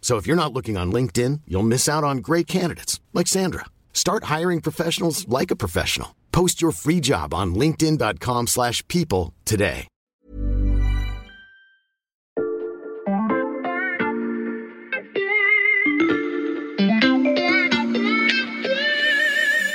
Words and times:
So 0.00 0.16
if 0.16 0.26
you're 0.26 0.34
not 0.34 0.52
looking 0.52 0.76
on 0.76 0.90
LinkedIn, 0.90 1.42
you'll 1.46 1.62
miss 1.62 1.88
out 1.88 2.02
on 2.02 2.18
great 2.18 2.48
candidates 2.48 2.98
like 3.12 3.28
Sandra. 3.28 3.66
Start 3.92 4.24
hiring 4.24 4.60
professionals 4.60 5.28
like 5.28 5.52
a 5.52 5.56
professional. 5.56 6.16
Post 6.32 6.60
your 6.60 6.72
free 6.72 7.00
job 7.00 7.32
on 7.32 7.54
linkedin.com/people 7.54 9.34
today. 9.44 9.86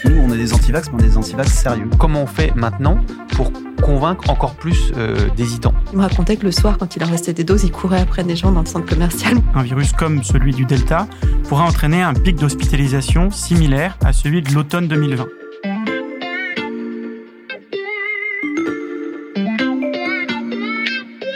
Nous, 0.06 0.18
on 0.18 0.32
est 0.32 0.38
des 0.38 0.54
antivax, 0.54 0.90
mais 0.90 0.96
on 0.96 1.00
est 1.00 1.10
des 1.10 1.18
antivax 1.18 1.52
sérieux. 1.54 1.90
Comment 2.00 2.24
on 2.24 2.28
fait 2.28 2.54
maintenant 2.56 2.98
pour 3.34 3.52
convaincre 3.86 4.32
encore 4.32 4.56
plus 4.56 4.92
euh, 4.98 5.30
d'hésitants 5.38 5.74
Il 5.92 6.00
me 6.00 6.02
racontait 6.02 6.38
que 6.38 6.44
le 6.44 6.52
soir, 6.52 6.80
quand 6.80 6.96
il 6.96 7.04
en 7.04 7.08
restait 7.08 7.34
des 7.34 7.44
doses, 7.44 7.66
il 7.66 7.72
courait 7.72 8.02
après 8.02 8.24
des 8.24 8.36
gens 8.36 8.52
dans 8.52 8.62
le 8.62 8.66
centre 8.66 8.88
commercial. 8.88 9.38
Un 9.54 9.62
virus 9.62 9.92
comme 9.94 10.24
celui 10.24 10.54
du 10.54 10.66
Delta 10.66 11.08
pourrait 11.48 11.66
entraîner 11.66 12.02
un 12.02 12.16
pic 12.16 12.36
d'hospitalisation 12.36 13.30
similaire 13.30 13.96
à 14.04 14.12
celui 14.12 14.42
de 14.42 14.52
l'automne 14.56 14.88
2020. 14.88 15.28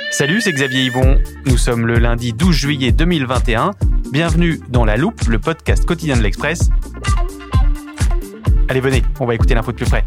Salut, 0.09 0.41
c'est 0.41 0.51
Xavier 0.51 0.85
Yvon. 0.85 1.19
Nous 1.45 1.57
sommes 1.57 1.85
le 1.85 1.99
lundi 1.99 2.33
12 2.33 2.55
juillet 2.55 2.91
2021. 2.91 3.71
Bienvenue 4.11 4.59
dans 4.69 4.85
La 4.85 4.97
Loupe, 4.97 5.21
le 5.27 5.37
podcast 5.37 5.85
quotidien 5.85 6.17
de 6.17 6.23
l'Express. 6.23 6.71
Allez, 8.69 8.79
venez, 8.79 9.03
on 9.19 9.27
va 9.27 9.35
écouter 9.35 9.53
l'info 9.53 9.71
de 9.71 9.77
plus 9.77 9.85
près. 9.85 10.03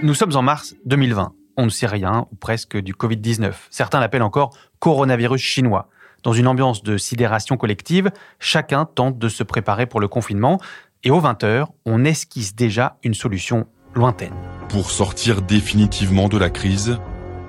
Nous 0.00 0.14
sommes 0.14 0.36
en 0.36 0.42
mars 0.42 0.76
2020. 0.86 1.32
On 1.56 1.64
ne 1.64 1.70
sait 1.70 1.88
rien, 1.88 2.28
ou 2.30 2.36
presque, 2.36 2.76
du 2.76 2.94
Covid-19. 2.94 3.52
Certains 3.68 3.98
l'appellent 3.98 4.22
encore 4.22 4.56
coronavirus 4.78 5.42
chinois. 5.42 5.88
Dans 6.22 6.32
une 6.32 6.46
ambiance 6.46 6.84
de 6.84 6.96
sidération 6.96 7.56
collective, 7.56 8.12
chacun 8.38 8.84
tente 8.84 9.18
de 9.18 9.28
se 9.28 9.42
préparer 9.42 9.86
pour 9.86 9.98
le 9.98 10.06
confinement. 10.06 10.60
Et 11.02 11.10
aux 11.10 11.20
20h, 11.20 11.66
on 11.84 12.04
esquisse 12.04 12.54
déjà 12.54 12.96
une 13.02 13.14
solution 13.14 13.66
lointaine. 13.96 14.34
Pour 14.68 14.92
sortir 14.92 15.42
définitivement 15.42 16.28
de 16.28 16.38
la 16.38 16.50
crise, 16.50 16.98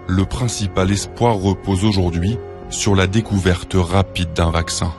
le 0.08 0.26
principal 0.26 0.90
espoir 0.90 1.36
repose 1.36 1.86
aujourd'hui 1.86 2.40
sur 2.72 2.96
la 2.96 3.06
découverte 3.06 3.76
rapide 3.76 4.34
d'un 4.34 4.50
vaccin. 4.50 4.92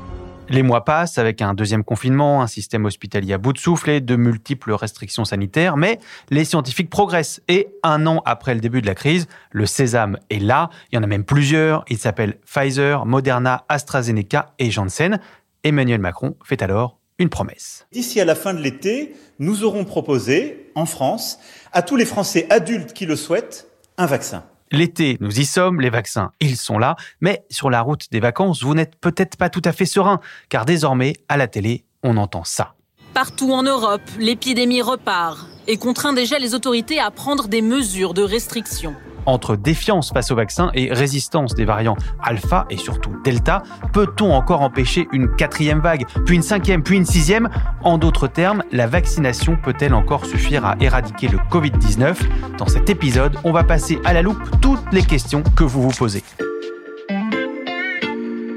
Les 0.51 0.65
mois 0.65 0.85
passent 0.85 1.17
avec 1.19 1.43
un 1.43 1.55
deuxième 1.55 1.85
confinement, 1.85 2.43
un 2.43 2.49
système 2.49 2.85
hospitalier 2.85 3.35
à 3.35 3.39
bout 3.39 3.53
de 3.53 3.59
souffle 3.59 3.89
et 3.89 4.01
de 4.01 4.17
multiples 4.17 4.73
restrictions 4.73 5.25
sanitaires, 5.25 5.77
mais 5.77 6.01
les 6.29 6.45
scientifiques 6.45 6.91
progressent 6.91 7.41
et 7.47 7.69
un 7.85 8.05
an 8.09 8.21
après 8.25 8.55
le 8.55 8.61
début 8.61 8.81
de 8.81 8.87
la 8.87 8.97
crise, 8.97 9.29
le 9.53 9.65
sésame 9.65 10.19
est 10.29 10.41
là, 10.41 10.69
il 10.91 10.97
y 10.97 10.99
en 10.99 11.05
a 11.05 11.07
même 11.07 11.23
plusieurs, 11.23 11.85
il 11.89 11.99
s'appelle 11.99 12.37
Pfizer, 12.45 13.07
Moderna, 13.07 13.65
AstraZeneca 13.69 14.53
et 14.59 14.73
Janssen. 14.73 15.21
Emmanuel 15.63 16.01
Macron 16.01 16.35
fait 16.43 16.63
alors 16.63 16.99
une 17.21 17.29
promesse. 17.29 17.87
D'ici 17.93 18.21
à 18.21 18.25
la 18.25 18.35
fin 18.35 18.53
de 18.53 18.59
l'été, 18.59 19.15
nous 19.39 19.63
aurons 19.63 19.85
proposé, 19.85 20.73
en 20.75 20.85
France, 20.85 21.39
à 21.71 21.83
tous 21.83 21.95
les 21.95 22.05
Français 22.05 22.49
adultes 22.51 22.93
qui 22.93 23.07
le 23.07 23.15
souhaitent, 23.15 23.69
un 23.99 24.07
vaccin. 24.07 24.43
L'été, 24.73 25.17
nous 25.21 25.41
y 25.41 25.45
sommes, 25.45 25.81
les 25.81 25.91
vaccins, 25.91 26.31
ils 26.39 26.57
sont 26.57 26.79
là, 26.79 26.95
mais 27.21 27.45
sur 27.51 27.71
la 27.71 27.81
route 27.81 28.07
des 28.13 28.21
vacances, 28.21 28.63
vous 28.63 28.75
n'êtes 28.75 28.95
peut-être 29.01 29.37
pas 29.37 29.51
tout 29.51 29.63
à 29.65 29.73
fait 29.73 29.85
serein, 29.85 30.21
car 30.49 30.65
désormais, 30.65 31.15
à 31.29 31.37
la 31.37 31.49
télé, 31.49 31.85
on 32.05 32.17
entend 32.17 32.45
ça. 32.45 32.75
Partout 33.13 33.53
en 33.53 33.65
Europe, 33.65 34.03
l'épidémie 34.21 34.81
repart 34.81 35.49
et 35.67 35.77
contraint 35.77 36.13
déjà 36.13 36.39
les 36.39 36.55
autorités 36.55 37.01
à 37.01 37.11
prendre 37.11 37.49
des 37.49 37.63
mesures 37.63 38.15
de 38.15 38.23
restriction. 38.23 38.95
Entre 39.27 39.57
défiance 39.57 40.13
face 40.13 40.31
au 40.31 40.37
vaccin 40.37 40.71
et 40.75 40.93
résistance 40.93 41.55
des 41.55 41.65
variants 41.65 41.97
alpha 42.23 42.67
et 42.71 42.77
surtout 42.77 43.13
delta, 43.25 43.63
peut-on 43.93 44.33
encore 44.33 44.63
empêcher 44.63 45.09
une 45.13 45.35
quatrième 45.35 45.81
vague, 45.81 46.07
puis 46.27 46.37
une 46.37 46.43
cinquième, 46.43 46.83
puis 46.83 46.97
une 46.97 47.07
sixième? 47.07 47.49
En 47.83 47.99
d'autres 47.99 48.29
termes, 48.29 48.63
la 48.73 48.87
vaccination 48.87 49.57
peut-elle 49.57 49.95
encore 49.95 50.27
suffire 50.27 50.65
à 50.65 50.77
éradiquer 50.81 51.29
le 51.29 51.39
Covid-19 51.39 52.57
Dans 52.59 52.67
cet 52.67 52.91
épisode, 52.91 53.37
on 53.45 53.53
va 53.53 53.65
passer 53.65 53.99
à 54.05 54.13
la 54.13 54.23
loupe 54.23 54.43
toutes 54.61 54.93
les 54.93 55.03
questions 55.03 55.43
que 55.57 55.65
vous 55.65 55.83
vous 55.83 55.97
posez. 55.97 56.23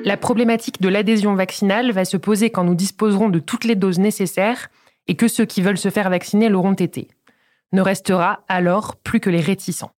La 0.06 0.18
problématique 0.18 0.81
de 0.81 0.90
l'adhésion 0.90 1.34
vaccinale 1.34 1.91
va 1.91 2.03
se 2.03 2.18
poser 2.18 2.50
quand 2.50 2.66
nous 2.66 2.75
disposerons 2.75 3.30
de 3.30 3.40
toutes 3.40 3.63
les 3.63 3.75
doses 3.75 4.00
nécessaires 4.00 4.68
et 5.07 5.16
que 5.16 5.30
ceux 5.30 5.45
qui 5.45 5.62
veulent 5.62 5.78
se 5.78 5.90
faire 5.90 6.09
vacciner 6.09 6.50
l'auront 6.50 6.74
été. 6.74 7.07
Ne 7.72 7.81
restera 7.81 8.41
alors 8.50 8.97
plus 8.97 9.22
que 9.22 9.30
les 9.30 9.40
réticents. 9.40 9.91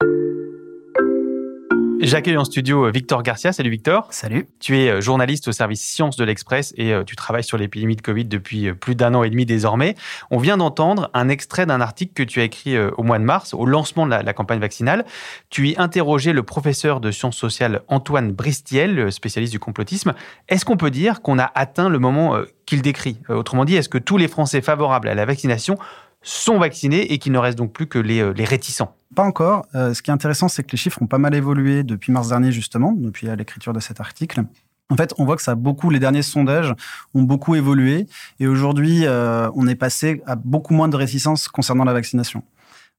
J'accueille 2.02 2.38
en 2.38 2.44
studio 2.44 2.92
Victor 2.92 3.24
Garcia. 3.24 3.54
Salut 3.54 3.70
Victor. 3.70 4.08
Salut. 4.12 4.48
Tu 4.60 4.78
es 4.78 5.02
journaliste 5.02 5.48
au 5.48 5.52
service 5.52 5.82
Sciences 5.82 6.18
de 6.18 6.24
l'Express 6.24 6.74
et 6.78 6.94
tu 7.06 7.16
travailles 7.16 7.44
sur 7.44 7.58
l'épidémie 7.58 7.96
de 7.96 8.02
Covid 8.02 8.26
depuis 8.26 8.74
plus 8.74 8.96
d'un 8.96 9.16
an 9.16 9.24
et 9.24 9.30
demi 9.30 9.46
désormais. 9.46 9.96
On 10.30 10.38
vient 10.38 10.58
d'entendre 10.58 11.10
un 11.14 11.30
extrait 11.30 11.66
d'un 11.66 11.82
article 11.82 12.14
que 12.14 12.24
tu 12.24 12.42
as 12.42 12.44
écrit 12.44 12.78
au 12.78 13.04
mois 13.04 13.18
de 13.18 13.24
mars, 13.24 13.54
au 13.54 13.66
lancement 13.66 14.06
de 14.06 14.12
la, 14.12 14.24
la 14.24 14.34
campagne 14.34 14.60
vaccinale. 14.60 15.06
Tu 15.50 15.70
y 15.70 15.76
interrogeais 15.78 16.34
le 16.34 16.44
professeur 16.44 17.00
de 17.00 17.12
sciences 17.12 17.38
sociales 17.38 17.82
Antoine 17.88 18.32
Bristiel, 18.32 19.12
spécialiste 19.12 19.54
du 19.54 19.60
complotisme. 19.60 20.14
Est-ce 20.50 20.66
qu'on 20.66 20.78
peut 20.78 20.92
dire 20.92 21.22
qu'on 21.22 21.40
a 21.40 21.52
atteint 21.56 21.90
le 21.90 22.00
moment 22.00 22.38
qu'il 22.66 22.82
décrit? 22.82 23.20
Autrement 23.30 23.64
dit, 23.64 23.76
est-ce 23.76 23.90
que 23.90 23.98
tous 23.98 24.18
les 24.18 24.28
Français 24.28 24.62
favorables 24.62 25.08
à 25.08 25.16
la 25.16 25.26
vaccination 25.26 25.78
sont 26.26 26.58
vaccinés 26.58 27.14
et 27.14 27.20
qu'il 27.20 27.32
ne 27.32 27.38
reste 27.38 27.58
donc 27.58 27.72
plus 27.72 27.88
que 27.88 28.00
les, 28.00 28.34
les 28.34 28.46
réticents 28.46 28.96
Pas 29.16 29.24
encore. 29.24 29.66
Euh, 29.76 29.94
ce 29.94 30.02
qui 30.02 30.10
est 30.10 30.14
intéressant, 30.14 30.48
c'est 30.48 30.64
que 30.64 30.72
les 30.72 30.78
chiffres 30.78 31.02
ont 31.02 31.08
pas 31.08 31.20
mal 31.20 31.36
évolué 31.36 31.84
depuis 31.84 32.12
mars 32.12 32.30
dernier, 32.30 32.52
justement, 32.52 32.94
depuis 32.94 33.28
l'écriture 33.28 33.74
de 33.74 33.80
cet 33.80 34.00
article. 34.02 34.44
En 34.90 34.98
fait, 34.98 35.14
on 35.18 35.26
voit 35.26 35.36
que 35.36 35.42
ça 35.42 35.52
a 35.52 35.56
beaucoup, 35.56 35.90
les 35.90 36.00
derniers 36.00 36.22
sondages 36.22 36.74
ont 37.14 37.24
beaucoup 37.24 37.56
évolué. 37.56 38.08
Et 38.40 38.48
aujourd'hui, 38.48 39.06
euh, 39.06 39.50
on 39.56 39.68
est 39.68 39.76
passé 39.76 40.22
à 40.26 40.36
beaucoup 40.36 40.74
moins 40.74 40.88
de 40.88 40.96
réticence 40.96 41.48
concernant 41.48 41.86
la 41.86 41.94
vaccination. 41.94 42.44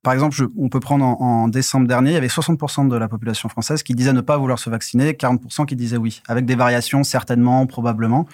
Par 0.07 0.13
exemple, 0.13 0.37
on 0.57 0.69
peut 0.69 0.79
prendre 0.79 1.05
en, 1.05 1.49
décembre 1.49 1.89
dernier, 1.89 2.13
il 2.13 2.15
y 2.15 2.17
avait 2.17 2.29
60% 2.29 2.87
de 2.87 2.97
la 2.97 3.09
population 3.09 3.49
française 3.49 3.83
qui 3.83 3.93
disait 3.93 4.13
ne 4.13 4.21
pas 4.21 4.37
vouloir 4.37 4.61
se 4.61 4.71
vacciner, 4.71 5.11
40% 5.15 5.67
qui 5.67 5.75
disaient 5.75 5.97
oui, 5.97 6.23
avec 6.29 6.47
des 6.47 6.55
variations 6.55 7.03
certainement, 7.03 7.67
probablement. 7.67 8.29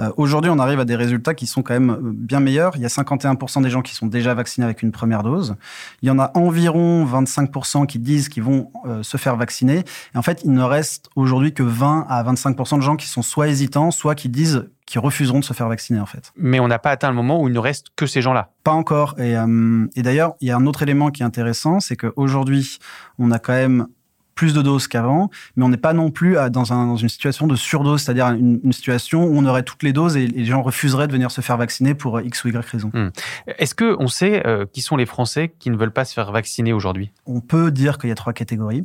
Euh, 0.00 0.10
Aujourd'hui, 0.16 0.50
on 0.50 0.58
arrive 0.58 0.80
à 0.80 0.86
des 0.86 0.96
résultats 0.96 1.34
qui 1.34 1.46
sont 1.46 1.60
quand 1.60 1.74
même 1.74 1.98
bien 2.14 2.40
meilleurs. 2.40 2.76
Il 2.76 2.80
y 2.80 2.86
a 2.86 2.88
51% 2.88 3.62
des 3.62 3.68
gens 3.68 3.82
qui 3.82 3.94
sont 3.94 4.06
déjà 4.06 4.32
vaccinés 4.32 4.64
avec 4.64 4.80
une 4.80 4.90
première 4.90 5.22
dose. 5.22 5.56
Il 6.00 6.08
y 6.08 6.10
en 6.10 6.18
a 6.18 6.30
environ 6.32 7.04
25% 7.04 7.84
qui 7.84 7.98
disent 7.98 8.30
qu'ils 8.30 8.42
vont 8.42 8.72
euh, 8.86 9.02
se 9.02 9.18
faire 9.18 9.36
vacciner. 9.36 9.84
Et 10.14 10.16
en 10.16 10.22
fait, 10.22 10.40
il 10.46 10.52
ne 10.52 10.62
reste 10.62 11.10
aujourd'hui 11.14 11.52
que 11.52 11.62
20 11.62 12.06
à 12.08 12.24
25% 12.24 12.76
de 12.78 12.82
gens 12.82 12.96
qui 12.96 13.06
sont 13.06 13.20
soit 13.20 13.48
hésitants, 13.48 13.90
soit 13.90 14.14
qui 14.14 14.30
disent 14.30 14.64
qui 14.88 14.98
refuseront 14.98 15.40
de 15.40 15.44
se 15.44 15.52
faire 15.52 15.68
vacciner 15.68 16.00
en 16.00 16.06
fait. 16.06 16.32
Mais 16.34 16.60
on 16.60 16.66
n'a 16.66 16.78
pas 16.78 16.90
atteint 16.90 17.10
le 17.10 17.14
moment 17.14 17.42
où 17.42 17.48
il 17.48 17.52
ne 17.52 17.58
reste 17.58 17.88
que 17.94 18.06
ces 18.06 18.22
gens-là. 18.22 18.52
Pas 18.64 18.72
encore. 18.72 19.14
Et, 19.20 19.36
euh, 19.36 19.86
et 19.94 20.02
d'ailleurs, 20.02 20.34
il 20.40 20.48
y 20.48 20.50
a 20.50 20.56
un 20.56 20.66
autre 20.66 20.82
élément 20.82 21.10
qui 21.10 21.22
est 21.22 21.26
intéressant, 21.26 21.78
c'est 21.78 21.94
qu'aujourd'hui, 21.94 22.78
on 23.18 23.30
a 23.30 23.38
quand 23.38 23.52
même 23.52 23.86
plus 24.34 24.54
de 24.54 24.62
doses 24.62 24.86
qu'avant, 24.86 25.30
mais 25.56 25.64
on 25.64 25.68
n'est 25.68 25.76
pas 25.76 25.92
non 25.92 26.10
plus 26.10 26.36
dans, 26.52 26.72
un, 26.72 26.86
dans, 26.86 26.96
une 26.96 27.08
situation 27.08 27.48
de 27.48 27.56
surdose, 27.56 28.02
c'est-à-dire 28.02 28.28
une, 28.28 28.60
une, 28.62 28.72
situation 28.72 29.24
où 29.24 29.36
on 29.36 29.44
aurait 29.44 29.64
toutes 29.64 29.82
les 29.82 29.92
doses 29.92 30.16
et, 30.16 30.22
et, 30.22 30.28
les 30.28 30.44
gens 30.44 30.62
refuseraient 30.62 31.08
de 31.08 31.12
venir 31.12 31.32
se 31.32 31.40
faire 31.40 31.56
vacciner 31.56 31.94
pour 31.94 32.20
X 32.20 32.44
ou 32.44 32.48
Y 32.48 32.64
raison. 32.70 32.92
Hum. 32.94 33.10
Est-ce 33.58 33.74
qu'on 33.74 34.06
sait 34.06 34.46
euh, 34.46 34.64
qui 34.72 34.80
sont 34.80 34.96
les 34.96 35.06
Français 35.06 35.52
qui 35.58 35.70
ne 35.70 35.76
veulent 35.76 35.90
pas 35.90 36.04
se 36.04 36.14
faire 36.14 36.30
vacciner 36.30 36.72
aujourd'hui? 36.72 37.10
On 37.26 37.40
peut 37.40 37.72
dire 37.72 37.98
qu'il 37.98 38.10
y 38.10 38.12
a 38.12 38.14
trois 38.14 38.32
catégories. 38.32 38.84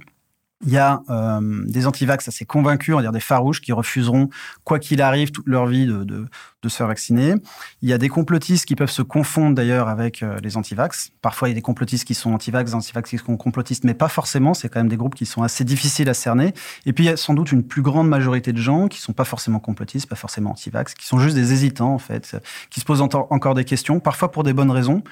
Il 0.66 0.72
y 0.72 0.78
a 0.78 1.02
euh, 1.10 1.40
des 1.66 1.88
antivax 1.88 2.28
assez 2.28 2.46
convaincus, 2.46 2.94
on 2.94 2.98
va 2.98 3.04
dire 3.04 3.12
des 3.12 3.20
farouches, 3.20 3.62
qui 3.62 3.74
refuseront, 3.74 4.30
quoi 4.64 4.80
qu'il 4.80 5.02
arrive, 5.02 5.32
toute 5.32 5.48
leur 5.48 5.66
vie 5.66 5.86
de, 5.86 6.26
se 6.66 6.78
faire 6.78 6.88
vacciner. 6.88 7.36
Il 7.82 7.90
y 7.90 7.94
a 7.94 7.98
des 7.98 8.08
complotistes 8.08 8.66
qui 8.66 8.76
peuvent 8.76 8.90
se 8.90 9.02
confondre 9.02 9.54
d'ailleurs 9.54 9.90
avec 9.90 10.24
euh, 10.24 10.38
les 10.42 10.56
antivax. 10.56 11.12
Parfois, 11.22 11.50
il 11.50 11.52
y 11.52 11.54
a 11.54 11.56
des 11.56 11.62
complotistes 11.62 12.06
qui 12.06 12.14
sont 12.14 12.34
antivax, 12.34 12.72
des 12.72 12.76
antivax 12.76 13.10
qui 13.10 13.18
sont 13.18 13.36
complotistes, 13.36 13.84
mais 13.84 13.94
pas 13.94 14.08
forcément. 14.08 14.54
C'est 14.54 14.70
quand 14.70 14.80
même 14.80 14.88
des 14.88 14.96
groupes 14.96 15.16
qui 15.16 15.26
sont 15.26 15.44
assez 15.44 15.66
difficiles 15.66 16.08
à 16.08 16.14
cerner. 16.14 16.54
Et 16.86 16.94
puis, 16.94 17.04
il 17.04 17.08
y 17.08 17.12
a 17.12 17.18
sans 17.18 17.34
doute 17.34 17.52
une 17.52 17.64
plus 17.64 17.82
grande 17.82 18.08
majorité 18.08 18.54
de 18.54 18.60
gens 18.60 18.88
qui 18.88 19.02
sont 19.02 19.12
pas 19.12 19.26
forcément 19.26 19.60
complotistes, 19.60 20.08
pas 20.08 20.16
forcément 20.16 20.52
antivax, 20.52 20.94
qui 20.94 21.06
sont 21.06 21.20
juste 21.20 21.36
des 21.36 21.52
hésitants, 21.52 21.94
en 21.94 22.00
fait, 22.00 22.38
qui 22.70 22.80
se 22.80 22.86
posent 22.86 23.02
encore 23.02 23.56
des 23.56 23.66
questions, 23.66 24.00
parfois 24.00 24.32
pour 24.32 24.44
des 24.44 24.54
bonnes 24.54 24.72
raisons. 24.72 25.04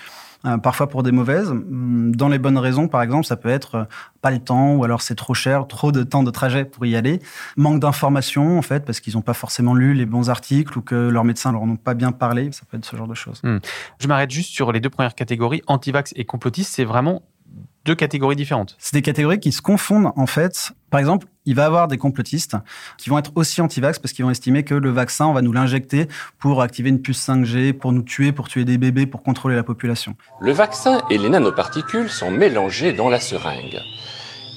Euh, 0.46 0.58
parfois 0.58 0.88
pour 0.88 1.04
des 1.04 1.12
mauvaises. 1.12 1.50
Hum, 1.50 2.16
dans 2.16 2.28
les 2.28 2.40
bonnes 2.40 2.58
raisons, 2.58 2.88
par 2.88 3.02
exemple, 3.02 3.26
ça 3.26 3.36
peut 3.36 3.50
être 3.50 3.76
euh, 3.76 3.84
pas 4.22 4.32
le 4.32 4.40
temps, 4.40 4.74
ou 4.76 4.84
alors 4.84 5.02
c'est 5.02 5.16
trop 5.16 5.34
cher, 5.34 5.68
trop 5.68 5.92
de 5.92 6.04
temps 6.04 6.24
de 6.24 6.32
trajet 6.32 6.66
pour 6.66 6.86
y 6.86 6.96
aller, 6.96 7.20
manque 7.58 7.80
d'informations 7.80 8.58
en 8.58 8.62
fait, 8.62 8.84
parce 8.84 9.00
qu'ils 9.00 9.14
n'ont 9.14 9.22
pas 9.22 9.34
forcément 9.34 9.76
lu 9.76 9.94
les 9.94 10.06
bons 10.06 10.30
articles 10.30 10.78
ou 10.78 10.82
que 10.82 10.96
leurs 10.96 11.24
médecins 11.24 11.52
leur 11.52 11.62
ont 11.62 11.76
pas 11.76 11.94
bien 11.94 12.12
parlé. 12.12 12.52
Ça 12.52 12.64
peut 12.70 12.78
être 12.78 12.86
ce 12.86 12.96
genre 12.96 13.08
de 13.08 13.14
choses. 13.14 13.42
Hum. 13.44 13.60
Je 14.00 14.08
m'arrête 14.08 14.32
juste 14.32 14.52
sur 14.52 14.72
les 14.72 14.80
deux 14.80 14.90
premières 14.90 15.16
catégories, 15.16 15.62
antivax 15.68 16.14
et 16.16 16.26
complotistes. 16.26 16.74
C'est 16.74 16.86
vraiment 16.86 17.22
deux 17.86 17.96
catégories 17.96 18.36
différentes. 18.36 18.76
C'est 18.80 18.94
des 18.94 19.02
catégories 19.02 19.40
qui 19.40 19.52
se 19.52 19.62
confondent 19.62 20.12
en 20.16 20.28
fait. 20.28 20.72
Par 20.90 21.00
exemple, 21.00 21.28
il 21.46 21.56
va 21.56 21.64
y 21.64 21.66
avoir 21.66 21.88
des 21.88 21.98
complotistes 21.98 22.56
qui 22.98 23.10
vont 23.10 23.18
être 23.18 23.32
aussi 23.36 23.62
anti-vax 23.62 24.00
parce 24.00 24.14
qu'ils 24.14 24.26
vont 24.26 24.32
estimer 24.32 24.64
que 24.64 24.76
le 24.76 24.92
vaccin, 24.92 25.26
on 25.26 25.34
va 25.34 25.42
nous 25.42 25.54
l'injecter 25.54 26.08
pour 26.38 26.62
activer 26.62 26.90
une 26.90 27.02
puce 27.02 27.28
5G, 27.28 27.74
pour 27.74 27.92
nous 27.92 28.04
tuer, 28.04 28.32
pour 28.32 28.48
tuer 28.48 28.66
des 28.66 28.78
bébés, 28.78 29.08
pour 29.08 29.24
contrôler 29.24 29.56
la 29.56 29.64
population. 29.64 30.16
Le 30.40 30.52
vaccin 30.52 31.02
et 31.10 31.18
les 31.18 31.30
nanoparticules 31.30 32.10
sont 32.10 32.30
mélangés 32.30 32.94
dans 32.94 33.10
la 33.10 33.20
seringue. 33.20 33.80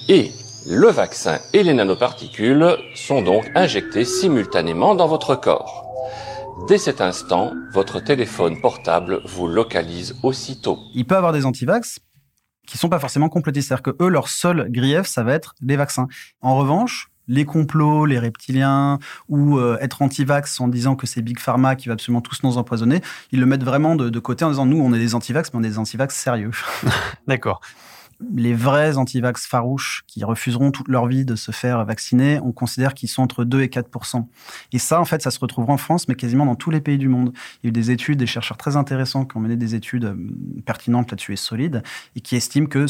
Et 0.07 0.31
le 0.67 0.87
vaccin 0.87 1.39
et 1.53 1.63
les 1.63 1.73
nanoparticules 1.73 2.77
sont 2.95 3.21
donc 3.21 3.49
injectés 3.55 4.05
simultanément 4.05 4.93
dans 4.93 5.07
votre 5.07 5.35
corps. 5.35 5.85
Dès 6.67 6.77
cet 6.77 7.01
instant, 7.01 7.51
votre 7.73 7.99
téléphone 7.99 8.61
portable 8.61 9.21
vous 9.25 9.47
localise 9.47 10.15
aussitôt. 10.23 10.79
Il 10.93 11.05
peut 11.05 11.17
avoir 11.17 11.33
des 11.33 11.45
antivax 11.45 11.99
qui 12.65 12.77
sont 12.77 12.89
pas 12.89 12.99
forcément 12.99 13.29
complotistes. 13.29 13.69
C'est-à-dire 13.69 13.93
que 13.93 14.03
eux, 14.03 14.09
leur 14.09 14.29
seul 14.29 14.67
grief, 14.69 15.05
ça 15.05 15.23
va 15.23 15.33
être 15.33 15.55
les 15.61 15.75
vaccins. 15.75 16.07
En 16.41 16.55
revanche, 16.55 17.09
les 17.27 17.45
complots, 17.45 18.05
les 18.05 18.19
reptiliens, 18.19 18.99
ou 19.29 19.57
euh, 19.57 19.77
être 19.81 20.01
anti-vax 20.01 20.59
en 20.59 20.67
disant 20.67 20.95
que 20.95 21.07
c'est 21.07 21.21
Big 21.21 21.39
Pharma 21.39 21.75
qui 21.75 21.87
va 21.87 21.93
absolument 21.93 22.21
tous 22.21 22.43
nous 22.43 22.57
empoisonner, 22.57 23.01
ils 23.31 23.39
le 23.39 23.45
mettent 23.45 23.63
vraiment 23.63 23.95
de, 23.95 24.09
de 24.09 24.19
côté 24.19 24.45
en 24.45 24.49
disant 24.49 24.65
nous, 24.65 24.79
on 24.79 24.93
est 24.93 24.99
des 24.99 25.15
anti-vax, 25.15 25.51
mais 25.53 25.59
on 25.59 25.63
est 25.63 25.69
des 25.69 25.79
anti-vax 25.79 26.15
sérieux. 26.15 26.51
D'accord 27.27 27.61
les 28.19 28.53
vrais 28.53 28.97
antivax 28.97 29.45
farouches 29.45 30.03
qui 30.07 30.23
refuseront 30.23 30.71
toute 30.71 30.87
leur 30.87 31.07
vie 31.07 31.25
de 31.25 31.35
se 31.35 31.51
faire 31.51 31.83
vacciner, 31.85 32.39
on 32.43 32.51
considère 32.51 32.93
qu'ils 32.93 33.09
sont 33.09 33.23
entre 33.23 33.43
2 33.43 33.61
et 33.61 33.67
4% 33.67 34.25
Et 34.71 34.79
ça, 34.79 35.01
en 35.01 35.05
fait, 35.05 35.21
ça 35.21 35.31
se 35.31 35.39
retrouvera 35.39 35.73
en 35.73 35.77
France, 35.77 36.07
mais 36.07 36.15
quasiment 36.15 36.45
dans 36.45 36.55
tous 36.55 36.71
les 36.71 36.81
pays 36.81 36.97
du 36.97 37.09
monde. 37.09 37.33
Il 37.61 37.65
y 37.65 37.67
a 37.67 37.69
eu 37.69 37.71
des 37.71 37.91
études, 37.91 38.19
des 38.19 38.25
chercheurs 38.25 38.57
très 38.57 38.77
intéressants 38.77 39.25
qui 39.25 39.37
ont 39.37 39.41
mené 39.41 39.57
des 39.57 39.75
études 39.75 40.05
euh, 40.05 40.15
pertinentes 40.65 41.11
là-dessus 41.11 41.33
et 41.33 41.37
solides, 41.37 41.83
et 42.15 42.21
qui 42.21 42.35
estiment 42.35 42.67
que 42.67 42.85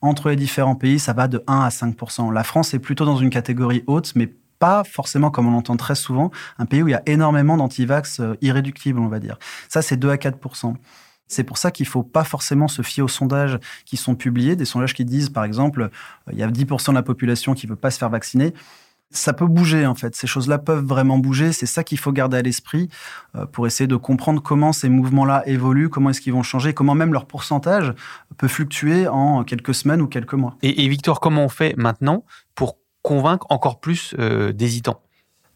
entre 0.00 0.30
les 0.30 0.36
différents 0.36 0.76
pays, 0.76 0.98
ça 0.98 1.12
va 1.12 1.28
de 1.28 1.42
1 1.46 1.60
à 1.60 1.68
5% 1.68 2.32
La 2.32 2.44
France 2.44 2.74
est 2.74 2.78
plutôt 2.78 3.04
dans 3.04 3.16
une 3.16 3.30
catégorie 3.30 3.82
haute, 3.86 4.12
mais 4.14 4.32
pas 4.58 4.84
forcément, 4.84 5.30
comme 5.30 5.46
on 5.48 5.52
l'entend 5.52 5.76
très 5.76 5.94
souvent, 5.94 6.30
un 6.58 6.66
pays 6.66 6.82
où 6.82 6.88
il 6.88 6.92
y 6.92 6.94
a 6.94 7.02
énormément 7.06 7.56
d'antivax 7.56 8.20
euh, 8.20 8.34
irréductibles, 8.40 8.98
on 8.98 9.08
va 9.08 9.20
dire. 9.20 9.38
Ça, 9.68 9.82
c'est 9.82 9.96
2 9.96 10.10
à 10.10 10.18
4 10.18 10.38
c'est 11.28 11.44
pour 11.44 11.58
ça 11.58 11.70
qu'il 11.70 11.86
ne 11.86 11.90
faut 11.90 12.02
pas 12.02 12.24
forcément 12.24 12.68
se 12.68 12.82
fier 12.82 13.02
aux 13.02 13.08
sondages 13.08 13.58
qui 13.84 13.96
sont 13.96 14.14
publiés, 14.14 14.56
des 14.56 14.64
sondages 14.64 14.94
qui 14.94 15.04
disent, 15.04 15.28
par 15.28 15.44
exemple, 15.44 15.82
euh, 15.82 16.32
il 16.32 16.38
y 16.38 16.42
a 16.42 16.48
10% 16.48 16.90
de 16.90 16.94
la 16.94 17.02
population 17.02 17.54
qui 17.54 17.66
ne 17.66 17.72
veut 17.72 17.76
pas 17.76 17.90
se 17.90 17.98
faire 17.98 18.10
vacciner. 18.10 18.54
Ça 19.10 19.32
peut 19.32 19.46
bouger, 19.46 19.86
en 19.86 19.94
fait. 19.94 20.14
Ces 20.14 20.26
choses-là 20.26 20.58
peuvent 20.58 20.84
vraiment 20.84 21.18
bouger. 21.18 21.52
C'est 21.52 21.66
ça 21.66 21.82
qu'il 21.82 21.98
faut 21.98 22.12
garder 22.12 22.36
à 22.38 22.42
l'esprit 22.42 22.88
euh, 23.36 23.46
pour 23.46 23.66
essayer 23.66 23.86
de 23.86 23.96
comprendre 23.96 24.42
comment 24.42 24.72
ces 24.72 24.88
mouvements-là 24.88 25.46
évoluent, 25.46 25.88
comment 25.88 26.10
est-ce 26.10 26.20
qu'ils 26.20 26.34
vont 26.34 26.42
changer, 26.42 26.74
comment 26.74 26.94
même 26.94 27.12
leur 27.12 27.26
pourcentage 27.26 27.94
peut 28.36 28.48
fluctuer 28.48 29.06
en 29.06 29.44
quelques 29.44 29.74
semaines 29.74 30.02
ou 30.02 30.08
quelques 30.08 30.34
mois. 30.34 30.56
Et, 30.62 30.88
Victor, 30.88 31.20
comment 31.20 31.44
on 31.44 31.48
fait 31.48 31.74
maintenant 31.76 32.24
pour 32.54 32.78
convaincre 33.02 33.46
encore 33.50 33.80
plus 33.80 34.14
euh, 34.18 34.52
d'hésitants? 34.52 35.00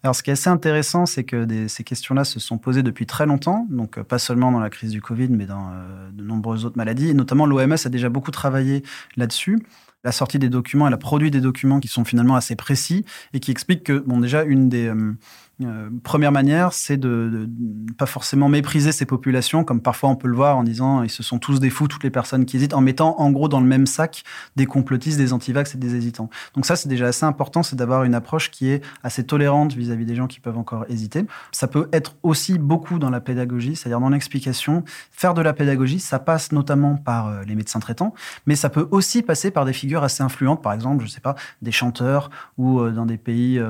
Alors, 0.04 0.16
ce 0.16 0.24
qui 0.24 0.30
est 0.30 0.32
assez 0.32 0.50
intéressant, 0.50 1.06
c'est 1.06 1.22
que 1.22 1.46
ces 1.68 1.84
questions-là 1.84 2.24
se 2.24 2.40
sont 2.40 2.58
posées 2.58 2.82
depuis 2.82 3.06
très 3.06 3.24
longtemps, 3.24 3.68
donc 3.70 3.98
euh, 3.98 4.02
pas 4.02 4.18
seulement 4.18 4.50
dans 4.50 4.58
la 4.58 4.68
crise 4.68 4.90
du 4.90 5.00
Covid, 5.00 5.28
mais 5.28 5.46
dans 5.46 5.70
euh, 5.70 6.10
de 6.10 6.24
nombreuses 6.24 6.64
autres 6.64 6.76
maladies. 6.76 7.10
Et 7.10 7.14
notamment, 7.14 7.46
l'OMS 7.46 7.76
a 7.84 7.88
déjà 7.88 8.08
beaucoup 8.08 8.32
travaillé 8.32 8.82
là-dessus. 9.16 9.60
La 10.04 10.12
sortie 10.12 10.38
des 10.38 10.48
documents, 10.48 10.88
elle 10.88 10.94
a 10.94 10.98
produit 10.98 11.30
des 11.30 11.40
documents 11.40 11.80
qui 11.80 11.88
sont 11.88 12.04
finalement 12.04 12.34
assez 12.34 12.56
précis 12.56 13.04
et 13.32 13.40
qui 13.40 13.50
expliquent 13.50 13.84
que, 13.84 13.98
bon, 13.98 14.20
déjà, 14.20 14.42
une 14.42 14.68
des, 14.68 14.88
euh, 14.88 15.16
euh, 15.64 15.90
première 16.02 16.32
manière, 16.32 16.72
c'est 16.72 16.96
de, 16.96 17.48
ne 17.58 17.92
pas 17.92 18.06
forcément 18.06 18.48
mépriser 18.48 18.92
ces 18.92 19.06
populations, 19.06 19.64
comme 19.64 19.80
parfois 19.80 20.10
on 20.10 20.16
peut 20.16 20.28
le 20.28 20.34
voir 20.34 20.56
en 20.56 20.64
disant 20.64 21.02
ils 21.02 21.10
se 21.10 21.22
sont 21.22 21.38
tous 21.38 21.60
des 21.60 21.70
fous, 21.70 21.88
toutes 21.88 22.04
les 22.04 22.10
personnes 22.10 22.44
qui 22.46 22.56
hésitent, 22.56 22.74
en 22.74 22.80
mettant 22.80 23.20
en 23.20 23.30
gros 23.30 23.48
dans 23.48 23.60
le 23.60 23.66
même 23.66 23.86
sac 23.86 24.24
des 24.56 24.66
complotistes, 24.66 25.18
des 25.18 25.32
antivax 25.32 25.74
et 25.74 25.78
des 25.78 25.94
hésitants. 25.94 26.30
Donc 26.54 26.66
ça, 26.66 26.76
c'est 26.76 26.88
déjà 26.88 27.06
assez 27.06 27.24
important, 27.24 27.62
c'est 27.62 27.76
d'avoir 27.76 28.04
une 28.04 28.14
approche 28.14 28.50
qui 28.50 28.70
est 28.70 28.82
assez 29.02 29.24
tolérante 29.24 29.74
vis-à-vis 29.74 30.04
des 30.04 30.14
gens 30.14 30.26
qui 30.26 30.40
peuvent 30.40 30.58
encore 30.58 30.84
hésiter. 30.88 31.24
Ça 31.52 31.68
peut 31.68 31.88
être 31.92 32.16
aussi 32.22 32.58
beaucoup 32.58 32.98
dans 32.98 33.10
la 33.10 33.20
pédagogie, 33.20 33.76
c'est-à-dire 33.76 34.00
dans 34.00 34.10
l'explication. 34.10 34.84
Faire 35.10 35.34
de 35.34 35.42
la 35.42 35.52
pédagogie, 35.52 36.00
ça 36.00 36.18
passe 36.18 36.52
notamment 36.52 36.96
par 36.96 37.28
euh, 37.28 37.42
les 37.46 37.54
médecins 37.54 37.80
traitants, 37.80 38.14
mais 38.46 38.56
ça 38.56 38.70
peut 38.70 38.88
aussi 38.90 39.22
passer 39.22 39.50
par 39.50 39.64
des 39.64 39.72
figures 39.72 39.91
assez 40.00 40.22
influentes, 40.22 40.62
par 40.62 40.72
exemple, 40.72 41.04
je 41.04 41.10
sais 41.10 41.20
pas, 41.20 41.34
des 41.62 41.72
chanteurs 41.72 42.30
ou 42.58 42.80
euh, 42.80 42.90
dans 42.90 43.06
des 43.06 43.18
pays 43.18 43.62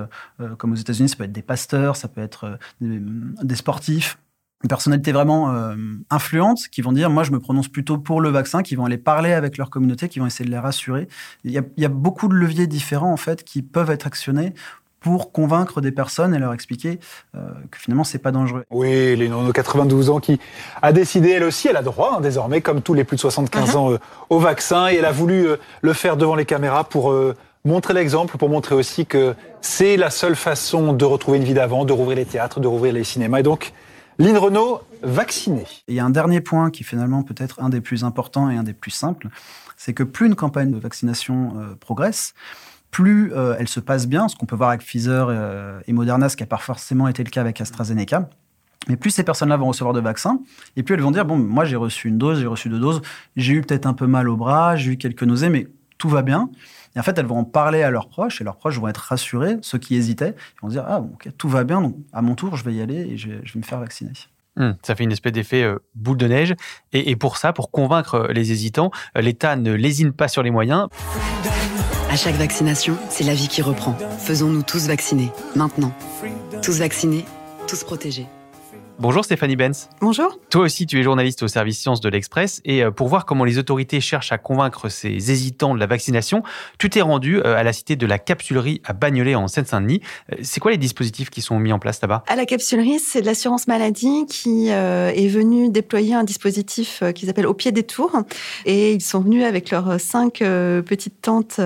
comme 0.59 0.73
aux 0.73 0.77
États-Unis, 0.77 1.09
ça 1.09 1.17
peut 1.17 1.25
être 1.25 1.33
des 1.33 1.43
pasteurs 1.43 1.63
ça 2.03 2.09
peut 2.09 2.21
être 2.21 2.59
euh, 2.83 3.01
des, 3.43 3.57
sportifs, 3.57 4.19
des 4.63 4.69
personnalités 4.69 5.13
vraiment 5.13 5.53
euh, 5.53 5.75
influentes 6.11 6.69
qui 6.71 6.83
vont 6.83 6.93
dire 6.93 7.11
moi 7.11 7.25
je 7.25 7.31
me 7.31 7.41
prononce 7.41 7.69
plutôt 7.69 7.99
pour 7.99 8.21
le 8.21 8.29
vaccin, 8.29 8.63
qui 8.63 8.77
vont 8.77 8.85
aller 8.85 8.99
parler 8.99 9.33
avec 9.33 9.57
leur 9.57 9.71
communauté, 9.71 10.09
qui 10.09 10.19
vont 10.19 10.27
essayer 10.27 10.45
de 10.45 10.51
les 10.51 10.59
rassurer. 10.59 11.09
Il 11.45 11.51
y 11.53 11.85
a, 11.85 11.89
beaucoup 11.89 12.29
de 12.29 12.35
leviers 12.35 12.67
différents 12.67 13.13
en 13.13 13.17
fait 13.17 13.45
qui 13.45 13.63
peuvent 13.63 13.91
être 13.91 14.07
actionnés 14.07 14.55
pour 15.03 15.33
convaincre 15.33 15.81
des 15.81 15.93
personnes 15.93 16.35
et 16.35 16.39
leur 16.39 16.53
expliquer 16.55 17.01
euh, 17.35 17.41
que 17.71 17.79
finalement 17.79 18.05
c'est 18.05 18.19
pas 18.19 18.33
dangereux. 18.33 18.65
Oui, 18.71 19.17
Lénon, 19.17 19.51
92 19.51 20.11
ans, 20.11 20.21
qui 20.21 20.41
a 20.81 20.93
décidé 20.93 21.31
elle 21.31 21.45
aussi, 21.45 21.69
elle 21.69 21.77
a 21.77 21.83
droit 21.83 22.17
hein, 22.17 22.21
désormais, 22.21 22.61
comme 22.61 22.83
tous 22.83 22.95
les 22.95 23.05
plus 23.05 23.17
de 23.17 23.21
75 23.21 23.71
uh-huh. 23.71 23.77
ans, 23.77 23.99
au 24.31 24.39
vaccin, 24.39 24.89
et 24.89 24.95
elle 24.95 25.05
a 25.05 25.13
voulu 25.13 25.47
le 25.81 25.93
faire 25.93 26.17
devant 26.17 26.35
les 26.35 26.45
caméras 26.45 26.85
pour 26.85 27.13
montrer 27.65 27.95
l'exemple 27.95 28.37
pour 28.39 28.49
montrer 28.49 28.75
aussi 28.75 29.07
que 29.07 29.35
c'est 29.61 29.97
la 29.97 30.11
seule 30.11 30.37
façon 30.37 30.93
de 30.93 31.05
retrouver 31.05 31.39
une 31.39 31.45
vie 31.45 31.55
d'avant, 31.55 31.85
de 31.85 31.93
rouvrir 31.93 32.17
les 32.17 32.25
théâtres, 32.25 32.61
de 32.61 32.67
rouvrir 32.67 32.93
les 32.93 33.05
cinémas. 33.05 33.41
Et 33.41 33.43
donc, 33.43 33.73
Lynn 34.19 34.37
Renault, 34.37 34.83
vaccinée. 35.03 35.67
Il 35.89 35.95
y 35.95 36.01
a 36.01 36.05
un 36.05 36.11
dernier 36.11 36.41
point 36.41 36.71
qui 36.71 36.85
finalement 36.85 37.23
peut 37.23 37.35
être 37.39 37.63
un 37.63 37.69
des 37.69 37.81
plus 37.81 38.05
importants 38.05 38.51
et 38.51 38.57
un 38.57 38.63
des 38.63 38.73
plus 38.73 38.91
simples, 38.91 39.29
c'est 39.77 39.95
que 39.95 40.03
plus 40.03 40.27
une 40.27 40.37
campagne 40.37 40.71
de 40.71 40.79
vaccination 40.79 41.55
euh, 41.57 41.75
progresse, 41.75 42.35
plus 42.93 43.33
euh, 43.33 43.57
elle 43.59 43.69
se 43.69 43.81
passe 43.81 44.07
bien, 44.07 44.29
ce 44.29 44.37
qu'on 44.37 44.47
peut 44.47 44.55
voir 44.55 44.69
avec 44.69 44.83
Pfizer 44.83 45.27
euh, 45.29 45.81
et 45.89 45.93
Moderna, 45.93 46.29
ce 46.29 46.37
qui 46.37 46.45
n'a 46.45 46.47
pas 46.47 46.59
forcément 46.59 47.09
été 47.09 47.25
le 47.25 47.31
cas 47.31 47.41
avec 47.41 47.61
AstraZeneca. 47.61 48.29
Mais 48.89 48.97
plus 48.97 49.11
ces 49.11 49.25
personnes-là 49.25 49.57
vont 49.57 49.69
recevoir 49.69 49.95
de 49.95 50.01
vaccins, 50.01 50.41
et 50.77 50.83
plus 50.83 50.95
elles 50.95 51.01
vont 51.01 51.11
dire, 51.11 51.25
bon, 51.25 51.37
moi 51.37 51.65
j'ai 51.65 51.77
reçu 51.77 52.09
une 52.09 52.19
dose, 52.19 52.41
j'ai 52.41 52.47
reçu 52.47 52.69
deux 52.69 52.79
doses, 52.79 53.01
j'ai 53.35 53.55
eu 53.55 53.63
peut-être 53.63 53.87
un 53.87 53.95
peu 53.95 54.07
mal 54.07 54.29
au 54.29 54.37
bras, 54.37 54.77
j'ai 54.77 54.93
eu 54.93 54.97
quelques 54.97 55.23
nausées, 55.23 55.49
mais 55.49 55.69
tout 55.99 56.09
va 56.09 56.23
bien. 56.23 56.51
Et 56.95 56.99
en 56.99 57.03
fait, 57.03 57.17
elles 57.17 57.27
vont 57.27 57.39
en 57.39 57.45
parler 57.45 57.83
à 57.83 57.91
leurs 57.91 58.09
proches 58.09 58.41
et 58.41 58.45
leurs 58.45 58.57
proches 58.57 58.79
vont 58.79 58.89
être 58.89 58.99
rassurés, 58.99 59.57
ceux 59.63 59.79
qui 59.79 59.95
hésitaient, 59.95 60.35
ils 60.37 60.61
vont 60.61 60.69
dire 60.69 60.85
Ah, 60.87 61.01
ok, 61.01 61.29
tout 61.39 61.49
va 61.49 61.65
bien, 61.65 61.81
donc 61.81 61.97
à 62.13 62.21
mon 62.21 62.35
tour, 62.35 62.57
je 62.57 62.65
vais 62.65 62.75
y 62.75 62.83
aller 62.83 62.97
et 62.97 63.17
je, 63.17 63.31
vais 63.31 63.43
me 63.57 63.63
faire 63.63 63.81
vacciner. 63.81 64.13
Hmm, 64.57 64.73
ça 64.83 64.95
fait 64.95 65.05
une 65.05 65.13
espèce 65.13 65.33
d'effet 65.33 65.63
euh, 65.63 65.79
boule 65.95 66.19
de 66.19 66.27
neige. 66.27 66.55
Et, 66.93 67.17
pour 67.17 67.39
ça, 67.39 67.55
pour 67.55 67.71
convaincre 67.71 68.29
les 68.35 68.53
hésitants, 68.53 68.91
l'État 69.15 69.57
ne 69.57 69.73
lésine 69.73 70.13
pas 70.13 70.29
sur 70.29 70.43
les 70.43 70.51
moyens. 70.51 70.89
À 72.13 72.17
chaque 72.17 72.35
vaccination, 72.35 72.99
c'est 73.09 73.25
la 73.25 73.33
vie 73.33 73.49
qui 73.49 73.63
reprend. 73.63 73.97
Faisons-nous 74.19 74.63
tous 74.65 74.87
vacciner, 74.87 75.31
maintenant. 75.57 75.95
Tous 76.61 76.79
vaccinés, 76.79 77.25
tous 77.67 77.85
protégés. 77.85 78.27
Bonjour 79.03 79.25
Stéphanie 79.25 79.57
Benz. 79.57 79.89
Bonjour. 80.01 80.39
Toi 80.49 80.63
aussi, 80.63 80.87
tu 80.87 81.01
es 81.01 81.03
journaliste 81.03 81.43
au 81.43 81.49
service 81.49 81.77
sciences 81.77 82.01
de 82.01 82.09
l'Express 82.09 82.61
et 82.65 82.85
euh, 82.85 82.93
pour 82.93 83.09
voir 83.09 83.27
comment 83.27 83.43
les 83.43 83.59
autorités 83.59 84.01
cherchent 84.01 84.31
à 84.31 84.39
convaincre 84.39 84.89
ces 84.89 85.09
hésitants 85.09 85.75
de 85.75 85.81
la 85.81 85.87
vaccination, 85.87 86.45
tu 86.79 86.89
t'es 86.89 87.01
rendu 87.01 87.39
euh, 87.39 87.57
à 87.57 87.65
la 87.65 87.73
cité 87.73 87.97
de 87.97 88.07
la 88.07 88.21
capsulerie 88.21 88.81
à 88.85 88.93
Bagnolet 88.93 89.35
en 89.35 89.49
Seine-Saint-Denis. 89.49 90.03
Euh, 90.31 90.37
c'est 90.43 90.61
quoi 90.61 90.71
les 90.71 90.77
dispositifs 90.77 91.31
qui 91.31 91.43
sont 91.43 91.59
mis 91.59 91.73
en 91.73 91.81
place 91.81 92.01
là-bas? 92.01 92.23
À 92.29 92.37
la 92.37 92.47
capsulerie, 92.47 93.01
c'est 93.01 93.23
de 93.23 93.27
l'assurance 93.27 93.67
maladie 93.67 94.25
qui 94.27 94.69
est 94.69 95.29
venue 95.29 95.69
déployer 95.69 96.15
un 96.15 96.23
dispositif 96.23 97.03
qu'ils 97.13 97.29
appellent 97.29 97.49
au 97.49 97.55
pied 97.55 97.73
des 97.73 97.83
tours 97.83 98.17
et 98.67 98.93
ils 98.93 99.03
sont 99.03 99.19
venus 99.19 99.45
avec 99.45 99.71
leurs 99.71 100.01
cinq 100.01 100.35
petites 100.39 101.21
tentes. 101.21 101.61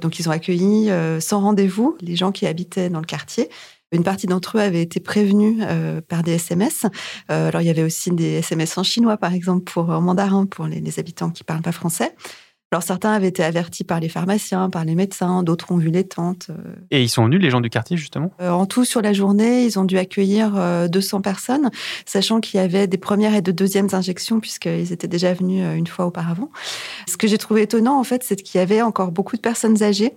Donc 0.00 0.18
ils 0.18 0.26
ont 0.26 0.32
accueilli 0.32 0.90
sans 1.20 1.40
rendez-vous 1.40 1.98
les 2.00 2.16
gens 2.16 2.32
qui 2.32 2.46
habitaient 2.46 2.88
dans 2.88 3.00
le 3.00 3.06
quartier. 3.06 3.50
Une 3.90 4.04
partie 4.04 4.26
d'entre 4.26 4.58
eux 4.58 4.60
avaient 4.60 4.82
été 4.82 5.00
prévenus 5.00 5.62
euh, 5.62 6.02
par 6.06 6.22
des 6.22 6.32
SMS. 6.32 6.84
Euh, 7.30 7.48
alors 7.48 7.62
il 7.62 7.66
y 7.66 7.70
avait 7.70 7.82
aussi 7.82 8.10
des 8.10 8.34
SMS 8.34 8.76
en 8.76 8.82
chinois, 8.82 9.16
par 9.16 9.32
exemple, 9.32 9.64
pour 9.64 9.88
en 9.88 10.02
mandarin 10.02 10.44
pour 10.44 10.66
les, 10.66 10.98
habitants 10.98 11.30
qui 11.30 11.44
parlent 11.44 11.62
pas 11.62 11.72
français. 11.72 12.14
Alors 12.70 12.82
certains 12.82 13.12
avaient 13.12 13.28
été 13.28 13.42
avertis 13.42 13.84
par 13.84 13.98
les 13.98 14.10
pharmaciens, 14.10 14.68
par 14.68 14.84
les 14.84 14.94
médecins, 14.94 15.42
d'autres 15.42 15.72
ont 15.72 15.78
vu 15.78 15.88
les 15.88 16.04
tentes. 16.04 16.50
Et 16.90 17.02
ils 17.02 17.08
sont 17.08 17.24
venus, 17.24 17.40
les 17.40 17.48
gens 17.48 17.62
du 17.62 17.70
quartier, 17.70 17.96
justement? 17.96 18.30
En 18.40 18.66
tout, 18.66 18.84
sur 18.84 19.00
la 19.00 19.14
journée, 19.14 19.64
ils 19.64 19.78
ont 19.78 19.84
dû 19.84 19.96
accueillir 19.96 20.88
200 20.90 21.22
personnes, 21.22 21.70
sachant 22.04 22.40
qu'il 22.40 22.60
y 22.60 22.62
avait 22.62 22.86
des 22.86 22.98
premières 22.98 23.34
et 23.34 23.40
de 23.40 23.52
deuxièmes 23.52 23.88
injections, 23.92 24.38
puisqu'ils 24.38 24.92
étaient 24.92 25.08
déjà 25.08 25.32
venus 25.32 25.64
une 25.78 25.86
fois 25.86 26.04
auparavant. 26.04 26.50
Ce 27.06 27.16
que 27.16 27.26
j'ai 27.26 27.38
trouvé 27.38 27.62
étonnant, 27.62 27.98
en 27.98 28.04
fait, 28.04 28.22
c'est 28.22 28.36
qu'il 28.36 28.58
y 28.58 28.62
avait 28.62 28.82
encore 28.82 29.12
beaucoup 29.12 29.36
de 29.36 29.40
personnes 29.40 29.82
âgées 29.82 30.12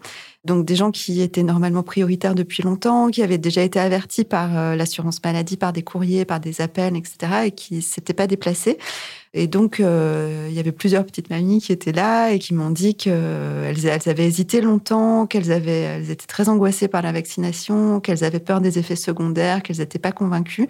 donc 0.46 0.66
des 0.66 0.76
gens 0.76 0.92
qui 0.92 1.22
étaient 1.22 1.44
normalement 1.44 1.84
prioritaires 1.84 2.36
depuis 2.36 2.64
longtemps, 2.64 3.10
qui 3.10 3.22
avaient 3.22 3.38
déjà 3.38 3.62
été 3.62 3.80
avertis 3.80 4.24
par 4.24 4.76
l'assurance 4.76 5.22
maladie, 5.24 5.58
par 5.58 5.74
des 5.74 5.84
courriers, 5.84 6.26
par 6.26 6.40
des 6.40 6.62
appels, 6.62 6.96
etc., 6.96 7.18
et 7.46 7.52
qui 7.52 7.82
s'étaient 7.82 8.14
pas 8.14 8.28
déplacés. 8.28 8.78
Et 9.34 9.48
donc, 9.48 9.80
euh, 9.80 10.48
il 10.50 10.56
y 10.56 10.60
avait 10.60 10.74
plusieurs 10.74 11.06
petites 11.06 11.30
mamies 11.30 11.62
qui 11.62 11.72
étaient 11.72 11.94
là 11.94 12.32
et 12.32 12.40
qui 12.40 12.54
m'ont 12.54 12.70
dit 12.70 12.96
qu'elles 12.96 13.86
elles 13.86 14.10
avaient 14.10 14.26
hésité 14.26 14.60
longtemps, 14.60 15.26
qu'elles 15.26 15.54
avaient, 15.54 15.84
elles 15.84 16.12
étaient 16.12 16.28
très 16.28 16.50
angoissées 16.50 16.90
par 16.90 17.02
la 17.02 17.14
vaccination, 17.14 18.02
qu'elles 18.02 18.26
avaient 18.26 18.42
peur 18.42 18.60
des 18.60 18.78
effets 18.78 18.98
secondaires, 18.98 19.64
qu'elles 19.64 19.78
n'étaient 19.78 20.00
pas 20.00 20.12
convaincues, 20.12 20.68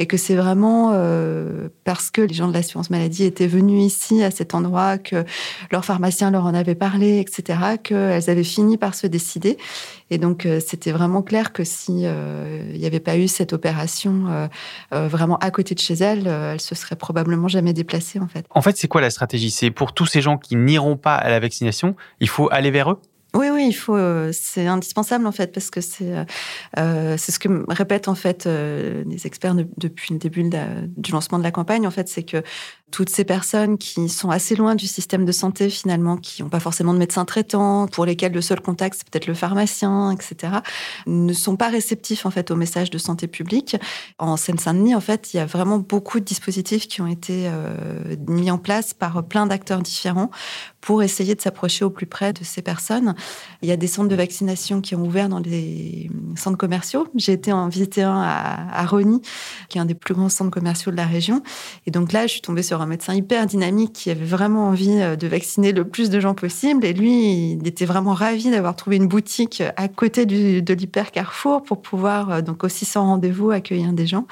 et 0.00 0.06
que 0.06 0.16
c'est 0.16 0.34
vraiment 0.34 0.90
euh, 0.92 1.68
parce 1.84 2.10
que 2.10 2.20
les 2.20 2.34
gens 2.34 2.48
de 2.48 2.52
l'assurance 2.52 2.90
maladie 2.90 3.22
étaient 3.22 3.46
venus 3.46 3.80
ici 3.84 4.24
à 4.24 4.32
cet 4.32 4.56
endroit, 4.56 4.98
que 4.98 5.24
leur 5.70 5.84
pharmacien 5.84 6.32
leur 6.32 6.46
en 6.46 6.54
avait 6.54 6.74
parlé, 6.74 7.20
etc., 7.20 7.60
qu'elles 7.80 8.28
avaient 8.28 8.42
fini 8.42 8.76
par 8.76 8.96
se 8.96 9.06
décider. 9.10 9.58
Et 10.10 10.18
donc, 10.18 10.46
euh, 10.46 10.60
c'était 10.64 10.92
vraiment 10.92 11.22
clair 11.22 11.52
que 11.52 11.64
si 11.64 12.02
euh, 12.04 12.70
il 12.72 12.80
n'y 12.80 12.86
avait 12.86 13.00
pas 13.00 13.16
eu 13.16 13.28
cette 13.28 13.52
opération 13.52 14.48
euh, 14.92 15.08
vraiment 15.08 15.36
à 15.38 15.50
côté 15.50 15.74
de 15.74 15.80
chez 15.80 15.94
elle, 15.94 16.26
elle 16.26 16.60
se 16.60 16.74
serait 16.74 16.96
probablement 16.96 17.48
jamais 17.48 17.72
déplacée, 17.72 18.18
en 18.18 18.28
fait. 18.28 18.46
En 18.50 18.62
fait, 18.62 18.76
c'est 18.76 18.88
quoi 18.88 19.00
la 19.00 19.10
stratégie? 19.10 19.50
C'est 19.50 19.70
pour 19.70 19.92
tous 19.92 20.06
ces 20.06 20.20
gens 20.20 20.38
qui 20.38 20.56
n'iront 20.56 20.96
pas 20.96 21.14
à 21.14 21.28
la 21.28 21.40
vaccination, 21.40 21.94
il 22.20 22.28
faut 22.28 22.48
aller 22.50 22.70
vers 22.70 22.92
eux? 22.92 22.98
Oui, 23.34 23.48
oui, 23.50 23.66
il 23.68 23.72
faut. 23.72 23.96
c'est 24.32 24.66
indispensable 24.66 25.26
en 25.26 25.32
fait 25.32 25.52
parce 25.52 25.70
que 25.70 25.80
c'est 25.80 26.26
c'est 26.76 27.32
ce 27.32 27.38
que 27.38 27.64
répètent 27.70 28.08
en 28.08 28.14
fait 28.14 28.46
les 28.46 29.26
experts 29.26 29.54
depuis 29.76 30.14
le 30.14 30.18
début 30.18 30.48
du 30.96 31.12
lancement 31.12 31.38
de 31.38 31.44
la 31.44 31.50
campagne. 31.50 31.86
En 31.86 31.90
fait, 31.90 32.08
c'est 32.08 32.22
que 32.22 32.42
toutes 32.90 33.08
ces 33.08 33.24
personnes 33.24 33.78
qui 33.78 34.08
sont 34.08 34.30
assez 34.30 34.56
loin 34.56 34.74
du 34.74 34.86
système 34.86 35.24
de 35.24 35.32
santé 35.32 35.70
finalement, 35.70 36.16
qui 36.16 36.42
n'ont 36.42 36.48
pas 36.48 36.60
forcément 36.60 36.92
de 36.92 36.98
médecin 36.98 37.24
traitant, 37.24 37.86
pour 37.86 38.04
lesquels 38.04 38.32
le 38.32 38.40
seul 38.40 38.60
contact 38.60 38.96
c'est 38.98 39.08
peut-être 39.08 39.26
le 39.26 39.34
pharmacien, 39.34 40.10
etc., 40.10 40.54
ne 41.06 41.32
sont 41.32 41.56
pas 41.56 41.68
réceptifs 41.68 42.26
en 42.26 42.30
fait 42.30 42.50
au 42.50 42.56
message 42.56 42.90
de 42.90 42.98
santé 42.98 43.26
publique. 43.26 43.76
En 44.18 44.36
Seine-Saint-Denis, 44.36 44.94
en 44.94 45.00
fait, 45.00 45.32
il 45.32 45.38
y 45.38 45.40
a 45.40 45.46
vraiment 45.46 45.78
beaucoup 45.78 46.20
de 46.20 46.24
dispositifs 46.24 46.88
qui 46.88 47.00
ont 47.00 47.06
été 47.06 47.44
euh, 47.46 48.16
mis 48.28 48.50
en 48.50 48.58
place 48.58 48.94
par 48.94 49.22
plein 49.24 49.46
d'acteurs 49.46 49.82
différents 49.82 50.30
pour 50.80 51.02
essayer 51.02 51.34
de 51.34 51.40
s'approcher 51.40 51.84
au 51.84 51.90
plus 51.90 52.06
près 52.06 52.32
de 52.32 52.42
ces 52.42 52.62
personnes. 52.62 53.14
Il 53.62 53.68
y 53.68 53.72
a 53.72 53.76
des 53.76 53.86
centres 53.86 54.08
de 54.08 54.16
vaccination 54.16 54.80
qui 54.80 54.94
ont 54.94 55.04
ouvert 55.04 55.28
dans 55.28 55.40
des 55.40 56.10
centres 56.36 56.56
commerciaux. 56.56 57.06
J'ai 57.14 57.32
été 57.32 57.52
en 57.52 57.68
visiter 57.68 58.02
un 58.02 58.20
à, 58.20 58.80
à 58.80 58.86
Rony, 58.86 59.20
qui 59.68 59.78
est 59.78 59.80
un 59.80 59.84
des 59.84 59.94
plus 59.94 60.14
grands 60.14 60.28
centres 60.28 60.50
commerciaux 60.50 60.92
de 60.92 60.96
la 60.96 61.06
région. 61.06 61.42
Et 61.86 61.90
donc 61.90 62.12
là, 62.12 62.26
je 62.26 62.32
suis 62.32 62.40
tombée 62.40 62.62
sur 62.62 62.80
un 62.80 62.86
médecin 62.86 63.14
hyper 63.14 63.46
dynamique 63.46 63.92
qui 63.92 64.10
avait 64.10 64.24
vraiment 64.24 64.68
envie 64.68 65.00
euh, 65.00 65.16
de 65.16 65.26
vacciner 65.26 65.72
le 65.72 65.84
plus 65.84 66.10
de 66.10 66.20
gens 66.20 66.34
possible. 66.34 66.84
Et 66.84 66.92
lui, 66.92 67.52
il 67.52 67.66
était 67.66 67.84
vraiment 67.84 68.14
ravi 68.14 68.50
d'avoir 68.50 68.76
trouvé 68.76 68.96
une 68.96 69.08
boutique 69.08 69.62
à 69.76 69.88
côté 69.88 70.26
de 70.26 70.74
l'hyper 70.74 71.10
Carrefour 71.10 71.62
pour 71.62 71.82
pouvoir, 71.82 72.30
euh, 72.30 72.40
donc 72.40 72.64
aussi 72.64 72.84
sans 72.84 73.04
rendez-vous, 73.04 73.50
accueillir 73.50 73.92
des 73.92 74.06
gens. 74.06 74.26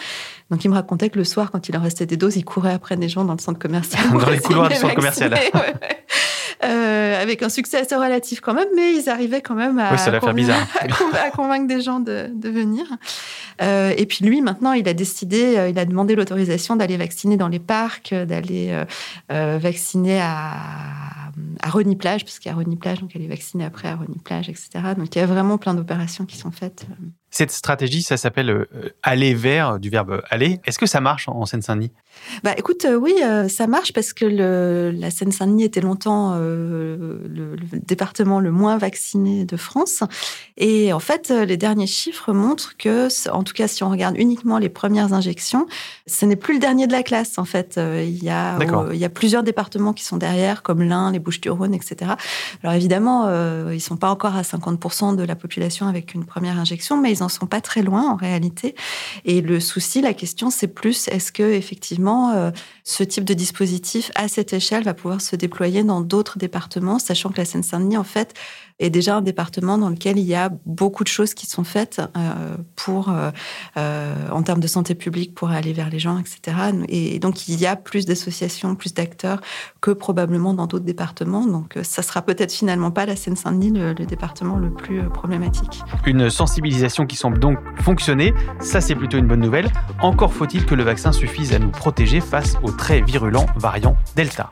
Donc 0.51 0.65
il 0.65 0.71
me 0.71 0.75
racontait 0.75 1.11
que 1.11 1.19
le 1.19 1.25
soir, 1.25 1.51
quand 1.51 1.69
il 1.69 1.77
en 1.77 1.83
restait 1.83 2.07
des 2.07 2.17
doses, 2.17 2.37
il 2.37 2.45
courait 2.45 2.73
après 2.73 2.97
des 2.97 3.09
gens 3.09 3.25
dans 3.25 3.35
le 3.35 3.41
centre 3.41 3.59
commercial. 3.59 4.11
Dans 4.13 4.31
les 4.31 4.39
couloirs 4.39 4.69
du 4.69 4.77
centre 4.77 4.95
commercial. 4.95 5.35
Euh, 6.65 7.23
avec 7.23 7.43
un 7.45 7.49
succès 7.49 7.79
assez 7.79 7.95
relatif 7.95 8.41
quand 8.41 8.55
même, 8.55 8.69
mais 8.75 8.95
ils 8.97 9.09
arrivaient 9.09 9.41
quand 9.43 9.55
même 9.55 9.79
à, 9.79 9.93
à, 11.23 11.31
convaincre, 11.31 11.69
des 11.69 11.81
gens 11.81 12.01
de, 12.01 12.29
de 12.33 12.49
venir. 12.49 12.85
Euh, 13.63 13.95
et 13.97 14.07
puis 14.07 14.25
lui, 14.25 14.41
maintenant, 14.41 14.73
il 14.73 14.89
a 14.89 14.95
décidé, 14.95 15.57
euh, 15.57 15.69
il 15.69 15.79
a 15.79 15.85
demandé 15.85 16.17
l'autorisation 16.17 16.75
d'aller 16.75 16.97
vacciner 16.97 17.37
dans 17.37 17.47
les 17.47 17.61
parcs, 17.61 18.13
d'aller 18.13 18.71
euh, 18.71 18.85
euh 19.31 19.59
vacciner 19.59 20.21
à, 20.21 20.57
à 21.63 21.71
Rony-Plage, 21.71 22.25
puisqu'il 22.25 22.49
y 22.49 22.51
a 22.51 22.55
Rony-Plage, 22.55 23.01
donc 23.01 23.13
elle 23.15 23.23
est 23.23 23.29
vaccinée 23.29 23.65
après 23.65 23.89
à 23.89 23.95
Rony-Plage, 23.95 24.49
etc. 24.49 24.71
Donc 24.97 25.15
il 25.15 25.19
y 25.19 25.23
a 25.23 25.27
vraiment 25.27 25.59
plein 25.59 25.75
d'opérations 25.75 26.27
qui 26.27 26.37
sont 26.37 26.51
faites. 26.51 26.87
Cette 27.31 27.51
stratégie, 27.51 28.03
ça 28.03 28.17
s'appelle 28.17 28.49
euh, 28.49 28.67
aller 29.03 29.35
vers, 29.35 29.79
du 29.79 29.91
verbe 29.91 30.23
aller. 30.31 30.61
Est-ce 30.65 30.79
que 30.79 30.87
ça 30.87 31.03
marche 31.03 31.29
en 31.29 31.45
Seine-Saint-Denis? 31.45 31.93
Bah 32.43 32.55
écoute, 32.57 32.85
euh, 32.87 32.97
oui, 32.97 33.15
euh, 33.23 33.49
ça 33.49 33.67
marche 33.67 33.93
parce 33.93 34.15
que 34.15 34.25
le, 34.25 34.91
la 34.93 35.11
Seine-Saint-Denis 35.11 35.65
était 35.65 35.83
longtemps 35.83 36.37
le, 36.37 37.21
le, 37.29 37.57
département 37.87 38.41
le 38.41 38.51
moins 38.51 38.79
vacciné 38.79 39.45
de 39.45 39.57
France. 39.59 40.03
Et 40.57 40.93
en 40.95 41.01
fait, 41.01 41.29
les 41.29 41.59
derniers 41.59 41.87
chiffres 41.87 42.33
montrent 42.33 42.77
que, 42.79 43.09
en 43.31 43.43
tout 43.43 43.53
cas, 43.53 43.69
si 43.69 43.85
on 43.85 43.91
regarde 43.91 44.17
uniquement 44.19 44.57
les 44.59 44.71
premières 44.71 45.13
injections, 45.13 45.67
ce 46.07 46.25
n'est 46.25 46.37
plus 46.37 46.55
le 46.55 46.61
dernier 46.61 46.87
de 46.87 46.93
la 46.93 47.03
classe. 47.03 47.39
En 47.39 47.45
fait, 47.45 47.79
il 47.79 48.25
y 48.25 48.31
a, 48.31 48.59
il 48.93 48.99
y 48.99 49.05
a 49.05 49.11
plusieurs 49.11 49.43
départements 49.43 49.93
qui 49.93 50.05
sont 50.05 50.17
derrière, 50.17 50.63
comme 50.63 50.83
l'Ain, 50.83 51.13
les 51.13 51.19
Bouches-du-Rhône, 51.19 51.75
etc. 51.75 52.13
Alors 52.63 52.75
évidemment, 52.75 53.29
ils 53.71 53.81
sont 53.81 53.97
pas 53.97 54.11
encore 54.11 54.35
à 54.35 54.43
50% 54.43 55.15
de 55.15 55.23
la 55.23 55.37
population 55.37 55.87
avec 55.87 56.15
une 56.15 56.25
première 56.25 56.59
injection, 56.59 56.97
mais 56.97 57.13
ils 57.13 57.18
n'en 57.21 57.29
sont 57.29 57.47
pas 57.47 57.61
très 57.61 57.83
loin 57.83 58.11
en 58.11 58.17
réalité. 58.17 58.75
Et 59.25 59.41
le 59.41 59.61
souci, 59.61 60.01
la 60.01 60.15
question, 60.15 60.51
c'est 60.51 60.69
plus 60.69 61.09
est-ce 61.09 61.33
que 61.33 61.43
effectivement 61.43 62.33
euh, 62.33 62.51
ce 62.85 63.03
type 63.03 63.25
de 63.25 63.35
dispositif 63.35 64.11
à 64.15 64.29
cette 64.29 64.53
échelle 64.53 64.85
va 64.85 64.95
pouvoir 64.95 65.21
se 65.21 65.37
déployer 65.37 65.85
dans 65.85 66.01
d'autres 66.01 66.39
départements, 66.39 66.99
sachant 66.99 67.31
que 67.31 67.39
la 67.39 67.45
Seine-Saint-Denis, 67.45 67.97
en 67.97 68.05
fait, 68.05 68.35
est 68.79 68.91
déjà 68.91 69.17
un 69.17 69.23
département 69.23 69.79
dans 69.79 69.89
lequel 69.89 70.19
il 70.19 70.25
y 70.25 70.35
a 70.35 70.51
beaucoup 70.67 71.03
de 71.03 71.09
choses 71.09 71.35
qui 71.35 71.47
sont 71.47 71.65
faites 71.65 72.01
euh, 72.17 72.57
euh, 72.89 73.31
euh, 73.77 74.15
en 74.31 74.43
termes 74.43 74.61
de 74.61 74.67
santé 74.67 74.95
publique, 74.95 75.35
pour 75.35 75.51
aller 75.51 75.73
vers 75.73 75.91
les 75.91 75.99
gens, 75.99 76.19
etc. 76.19 76.57
Et 76.89 77.19
donc, 77.19 77.49
il 77.49 77.61
y 77.61 77.67
a 77.67 77.77
plus 77.77 78.07
d'associations, 78.07 78.75
plus 78.77 78.95
d'acteurs 78.95 79.41
que 79.81 79.91
probablement 79.91 80.55
dans 80.55 80.67
d'autres 80.67 80.85
départements. 80.85 81.47
Donc, 81.47 81.79
ça 81.83 82.03
sera 82.03 82.23
peut-être 82.23 82.53
finalement 82.53 82.91
pas 82.91 83.05
la 83.05 83.17
Seine-Saint-Denis 83.17 83.73
le, 83.73 83.93
le, 83.93 84.07
département 84.07 84.57
le 84.57 84.71
plus 84.71 85.03
problématique. 85.11 85.83
Une 86.07 86.31
sensibilisation 86.31 87.07
qui 87.07 87.17
semble 87.17 87.39
donc 87.39 87.59
fonctionner. 87.83 88.33
Ça, 88.61 88.81
c'est 88.81 88.95
plutôt 88.95 89.19
une 89.19 89.27
bonne 89.27 89.41
nouvelle. 89.41 89.71
Encore 90.01 90.33
faut-il 90.33 90.65
que 90.65 90.75
le 90.75 90.83
vaccin 90.83 91.13
suffise 91.13 91.53
à 91.53 91.59
nous 91.59 91.71
protéger 91.71 92.21
face 92.21 92.57
au 92.63 92.71
très 92.71 93.03
virulent 93.03 93.47
variant 93.57 93.97
Delta. 94.17 94.51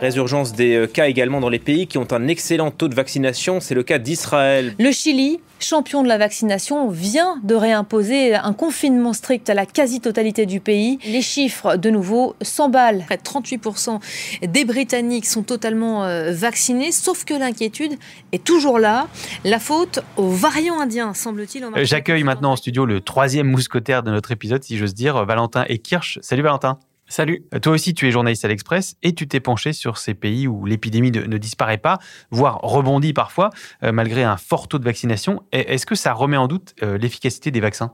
Résurgence 0.00 0.52
des 0.52 0.74
euh, 0.74 0.86
cas 0.86 1.06
également 1.06 1.40
dans 1.40 1.48
les 1.48 1.58
pays 1.58 1.86
qui 1.86 1.98
ont 1.98 2.06
un 2.12 2.28
excellent 2.28 2.70
taux 2.70 2.88
de 2.88 2.94
vaccination. 2.94 3.60
C'est 3.60 3.74
le 3.74 3.82
cas 3.82 3.98
d'Israël. 3.98 4.74
Le 4.78 4.90
Chili, 4.92 5.40
champion 5.60 6.02
de 6.02 6.08
la 6.08 6.18
vaccination, 6.18 6.88
vient 6.88 7.36
de 7.42 7.54
réimposer 7.54 8.34
un 8.34 8.52
confinement 8.52 9.12
strict 9.12 9.48
à 9.50 9.54
la 9.54 9.66
quasi-totalité 9.66 10.46
du 10.46 10.60
pays. 10.60 10.98
Les 11.06 11.22
chiffres, 11.22 11.76
de 11.76 11.90
nouveau, 11.90 12.34
s'emballent. 12.42 13.04
Près 13.06 13.16
de 13.16 13.22
38% 13.22 14.00
des 14.46 14.64
Britanniques 14.64 15.26
sont 15.26 15.42
totalement 15.42 16.04
euh, 16.04 16.32
vaccinés, 16.32 16.92
sauf 16.92 17.24
que 17.24 17.34
l'inquiétude 17.34 17.94
est 18.32 18.42
toujours 18.42 18.78
là. 18.78 19.08
La 19.44 19.58
faute 19.58 20.00
aux 20.16 20.28
variants 20.28 20.80
indiens, 20.80 21.14
semble-t-il. 21.14 21.64
Euh, 21.64 21.84
j'accueille 21.84 22.24
maintenant 22.24 22.52
en 22.52 22.56
studio 22.56 22.84
le 22.86 23.00
troisième 23.00 23.48
mousquetaire 23.48 24.02
de 24.02 24.10
notre 24.10 24.32
épisode, 24.32 24.62
si 24.62 24.76
j'ose 24.76 24.94
dire, 24.94 25.24
Valentin 25.24 25.64
et 25.68 25.78
Kirsch. 25.78 26.18
Salut 26.22 26.42
Valentin. 26.42 26.78
Salut. 27.06 27.44
Euh, 27.54 27.58
toi 27.58 27.72
aussi, 27.72 27.92
tu 27.92 28.08
es 28.08 28.10
journaliste 28.10 28.44
à 28.44 28.48
l'Express 28.48 28.96
et 29.02 29.14
tu 29.14 29.28
t'es 29.28 29.40
penché 29.40 29.72
sur 29.72 29.98
ces 29.98 30.14
pays 30.14 30.48
où 30.48 30.64
l'épidémie 30.64 31.10
ne, 31.10 31.38
disparaît 31.38 31.78
pas, 31.78 31.98
voire 32.30 32.58
rebondit 32.62 33.12
parfois, 33.12 33.50
euh, 33.82 33.92
malgré 33.92 34.22
un 34.24 34.36
fort 34.36 34.68
taux 34.68 34.78
de 34.78 34.84
vaccination. 34.84 35.42
Est-ce 35.52 35.86
que 35.86 35.94
ça 35.94 36.12
remet 36.12 36.36
en 36.36 36.48
doute 36.48 36.74
euh, 36.82 36.96
l'efficacité 36.96 37.50
des 37.50 37.60
vaccins? 37.60 37.92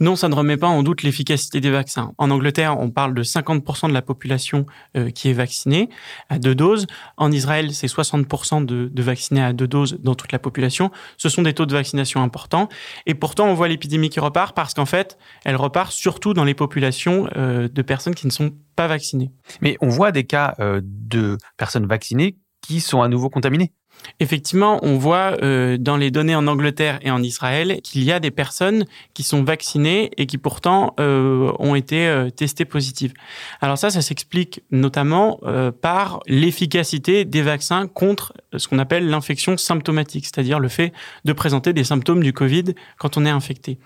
Non, 0.00 0.16
ça 0.16 0.28
ne 0.28 0.34
remet 0.34 0.56
pas 0.56 0.66
en 0.66 0.82
doute 0.82 1.02
l'efficacité 1.02 1.60
des 1.60 1.70
vaccins. 1.70 2.12
En 2.18 2.30
Angleterre, 2.30 2.78
on 2.80 2.90
parle 2.90 3.14
de 3.14 3.22
50% 3.22 3.88
de 3.88 3.94
la 3.94 4.02
population 4.02 4.66
euh, 4.96 5.10
qui 5.10 5.28
est 5.28 5.32
vaccinée 5.32 5.88
à 6.28 6.38
deux 6.38 6.54
doses. 6.54 6.86
En 7.16 7.30
Israël, 7.30 7.72
c'est 7.72 7.86
60% 7.86 8.64
de, 8.64 9.02
vaccinés 9.02 9.42
à 9.42 9.52
deux 9.52 9.68
doses 9.68 9.98
dans 10.00 10.14
toute 10.14 10.32
la 10.32 10.38
population. 10.38 10.90
Ce 11.18 11.28
sont 11.28 11.42
des 11.42 11.52
taux 11.52 11.66
de 11.66 11.72
vaccination 11.72 12.22
importants. 12.22 12.68
Et 13.06 13.14
pourtant, 13.14 13.46
on 13.46 13.54
voit 13.54 13.68
l'épidémie 13.68 14.10
qui 14.10 14.18
repart 14.18 14.56
parce 14.56 14.74
qu'en 14.74 14.86
fait, 14.86 15.18
elle 15.44 15.56
repart 15.56 15.92
surtout 15.92 16.34
dans 16.34 16.44
les 16.44 16.54
populations 16.54 17.28
euh, 17.36 17.68
de 17.68 17.82
personnes 17.82 18.14
qui 18.14 18.26
ne 18.26 18.32
sont 18.32 18.52
pas 18.74 18.88
vaccinées. 18.88 19.30
Mais 19.60 19.76
on 19.80 19.88
voit 19.88 20.10
des 20.10 20.24
cas 20.24 20.54
euh, 20.58 20.80
de 20.82 21.38
personnes 21.56 21.86
vaccinées 21.86 22.36
qui 22.60 22.80
sont 22.80 23.02
à 23.02 23.08
nouveau 23.08 23.28
contaminées. 23.28 23.72
Effectivement, 24.20 24.78
on 24.82 24.98
voit 24.98 25.36
euh, 25.42 25.76
dans 25.78 25.96
les 25.96 26.10
données 26.10 26.34
en 26.34 26.46
Angleterre 26.46 26.98
et 27.02 27.10
en 27.10 27.22
Israël 27.22 27.80
qu'il 27.82 28.04
y 28.04 28.12
a 28.12 28.20
des 28.20 28.30
personnes 28.30 28.84
qui 29.14 29.22
sont 29.22 29.42
vaccinées 29.42 30.10
et 30.16 30.26
qui 30.26 30.38
pourtant 30.38 30.94
euh, 31.00 31.52
ont 31.58 31.74
été 31.74 32.06
euh, 32.06 32.30
testées 32.30 32.64
positives. 32.64 33.12
Alors 33.60 33.78
ça, 33.78 33.90
ça 33.90 34.02
s'explique 34.02 34.62
notamment 34.70 35.40
par 35.80 36.20
l'efficacité 36.26 37.24
des 37.24 37.42
vaccins 37.42 37.86
contre 37.86 38.32
ce 38.56 38.68
qu'on 38.68 38.78
appelle 38.78 39.08
l'infection 39.08 39.56
symptomatique, 39.56 40.24
c'est-à-dire 40.24 40.58
le 40.58 40.68
fait 40.68 40.92
de 41.24 41.32
présenter 41.32 41.72
des 41.72 41.84
symptômes 41.84 42.22
du 42.22 42.32
Covid 42.32 42.74
quand 42.98 43.16
on 43.16 43.24
est 43.24 43.30
infecté. 43.30 43.78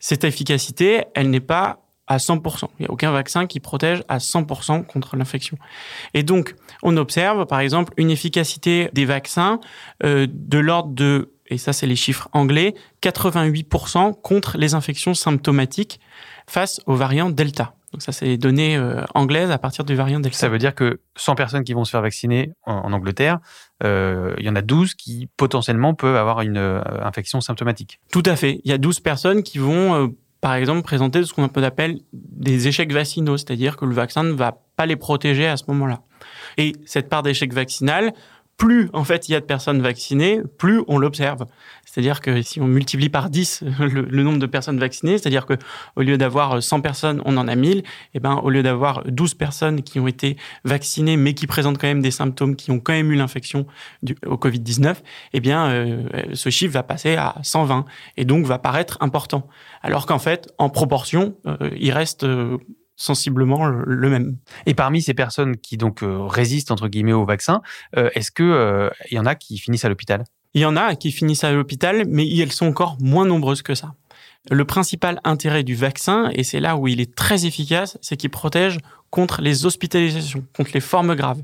Cette 0.00 0.24
efficacité, 0.24 1.04
elle 1.14 1.30
n'est 1.30 1.40
pas 1.40 1.81
à 2.06 2.16
100%. 2.18 2.68
Il 2.78 2.82
n'y 2.82 2.86
a 2.86 2.90
aucun 2.90 3.12
vaccin 3.12 3.46
qui 3.46 3.60
protège 3.60 4.02
à 4.08 4.18
100% 4.18 4.84
contre 4.86 5.16
l'infection. 5.16 5.56
Et 6.14 6.22
donc, 6.22 6.54
on 6.82 6.96
observe, 6.96 7.46
par 7.46 7.60
exemple, 7.60 7.92
une 7.96 8.10
efficacité 8.10 8.90
des 8.92 9.04
vaccins 9.04 9.60
euh, 10.04 10.26
de 10.30 10.58
l'ordre 10.58 10.92
de, 10.92 11.32
et 11.46 11.58
ça 11.58 11.72
c'est 11.72 11.86
les 11.86 11.96
chiffres 11.96 12.28
anglais, 12.32 12.74
88% 13.02 14.20
contre 14.20 14.58
les 14.58 14.74
infections 14.74 15.14
symptomatiques 15.14 16.00
face 16.48 16.80
au 16.86 16.94
variant 16.94 17.30
Delta. 17.30 17.74
Donc 17.92 18.00
ça, 18.00 18.10
c'est 18.10 18.24
les 18.24 18.38
données 18.38 18.74
euh, 18.74 19.04
anglaises 19.14 19.50
à 19.50 19.58
partir 19.58 19.84
du 19.84 19.94
variant 19.94 20.18
Delta. 20.18 20.38
Ça 20.38 20.48
veut 20.48 20.56
dire 20.56 20.74
que 20.74 21.00
100 21.16 21.34
personnes 21.34 21.62
qui 21.62 21.74
vont 21.74 21.84
se 21.84 21.90
faire 21.90 22.00
vacciner 22.00 22.52
en, 22.64 22.90
Angleterre, 22.90 23.38
euh, 23.84 24.34
il 24.38 24.46
y 24.46 24.48
en 24.48 24.56
a 24.56 24.62
12 24.62 24.94
qui 24.94 25.28
potentiellement 25.36 25.92
peuvent 25.92 26.16
avoir 26.16 26.40
une 26.40 26.56
infection 27.02 27.42
symptomatique. 27.42 28.00
Tout 28.10 28.22
à 28.24 28.34
fait. 28.34 28.62
Il 28.64 28.70
y 28.70 28.74
a 28.74 28.78
12 28.78 29.00
personnes 29.00 29.42
qui 29.42 29.58
vont 29.58 30.10
par 30.42 30.56
exemple, 30.56 30.82
présenter 30.82 31.24
ce 31.24 31.32
qu'on 31.32 31.44
appelle 31.44 32.00
des 32.12 32.66
échecs 32.66 32.92
vaccinaux, 32.92 33.36
c'est-à-dire 33.36 33.76
que 33.76 33.84
le 33.84 33.94
vaccin 33.94 34.24
ne 34.24 34.32
va 34.32 34.58
pas 34.76 34.86
les 34.86 34.96
protéger 34.96 35.46
à 35.46 35.56
ce 35.56 35.62
moment-là. 35.68 36.00
Et 36.58 36.72
cette 36.84 37.08
part 37.08 37.22
d'échec 37.22 37.52
vaccinal, 37.52 38.12
plus 38.62 38.88
en 38.92 39.02
fait 39.02 39.28
il 39.28 39.32
y 39.32 39.34
a 39.34 39.40
de 39.40 39.44
personnes 39.44 39.82
vaccinées, 39.82 40.40
plus 40.56 40.82
on 40.86 40.96
l'observe. 40.96 41.46
C'est-à-dire 41.84 42.20
que 42.20 42.42
si 42.42 42.60
on 42.60 42.68
multiplie 42.68 43.08
par 43.08 43.28
10 43.28 43.64
le, 43.80 44.22
nombre 44.22 44.38
de 44.38 44.46
personnes 44.46 44.78
vaccinées, 44.78 45.18
c'est-à-dire 45.18 45.46
que 45.46 45.54
au 45.96 46.02
lieu 46.02 46.16
d'avoir 46.16 46.62
100 46.62 46.80
personnes, 46.80 47.20
on 47.24 47.36
en 47.38 47.48
a 47.48 47.56
1000, 47.56 47.78
et 47.78 47.84
eh 48.14 48.20
ben 48.20 48.36
au 48.36 48.50
lieu 48.50 48.62
d'avoir 48.62 49.02
12 49.04 49.34
personnes 49.34 49.82
qui 49.82 49.98
ont 49.98 50.06
été 50.06 50.36
vaccinées 50.62 51.16
mais 51.16 51.34
qui 51.34 51.48
présentent 51.48 51.78
quand 51.78 51.88
même 51.88 52.02
des 52.02 52.12
symptômes 52.12 52.54
qui 52.54 52.70
ont 52.70 52.78
quand 52.78 52.92
même 52.92 53.10
eu 53.10 53.16
l'infection 53.16 53.66
au 54.26 54.36
Covid-19, 54.36 54.94
eh 55.32 55.40
bien 55.40 55.66
euh, 55.66 56.04
ce 56.32 56.48
chiffre 56.48 56.72
va 56.72 56.84
passer 56.84 57.16
à 57.16 57.34
120 57.42 57.84
et 58.16 58.24
donc 58.24 58.46
va 58.46 58.60
paraître 58.60 58.96
important. 59.00 59.48
Alors 59.82 60.06
qu'en 60.06 60.20
fait, 60.20 60.54
en 60.58 60.70
proportion, 60.70 61.34
euh, 61.48 61.68
il 61.76 61.90
reste 61.90 62.22
euh, 62.22 62.58
sensiblement 62.96 63.66
le 63.66 64.10
même. 64.10 64.36
Et 64.66 64.74
parmi 64.74 65.02
ces 65.02 65.14
personnes 65.14 65.56
qui 65.56 65.76
donc 65.76 66.02
euh, 66.02 66.26
résistent 66.26 66.70
entre 66.70 66.88
guillemets 66.88 67.12
au 67.12 67.24
vaccin, 67.24 67.62
euh, 67.96 68.10
est-ce 68.14 68.30
que 68.30 68.42
euh, 68.42 68.90
il 69.10 69.16
y 69.16 69.18
en 69.18 69.26
a 69.26 69.34
qui 69.34 69.58
finissent 69.58 69.84
à 69.84 69.88
l'hôpital? 69.88 70.24
Il 70.54 70.60
y 70.60 70.66
en 70.66 70.76
a 70.76 70.94
qui 70.94 71.12
finissent 71.12 71.44
à 71.44 71.52
l'hôpital, 71.52 72.04
mais 72.06 72.28
elles 72.36 72.52
sont 72.52 72.66
encore 72.66 72.96
moins 73.00 73.24
nombreuses 73.24 73.62
que 73.62 73.74
ça. 73.74 73.94
Le 74.50 74.64
principal 74.64 75.20
intérêt 75.24 75.62
du 75.62 75.74
vaccin, 75.74 76.30
et 76.34 76.44
c'est 76.44 76.60
là 76.60 76.76
où 76.76 76.88
il 76.88 77.00
est 77.00 77.14
très 77.14 77.46
efficace, 77.46 77.96
c'est 78.02 78.16
qu'il 78.16 78.30
protège 78.30 78.78
contre 79.10 79.40
les 79.40 79.64
hospitalisations, 79.64 80.44
contre 80.54 80.72
les 80.74 80.80
formes 80.80 81.14
graves. 81.14 81.42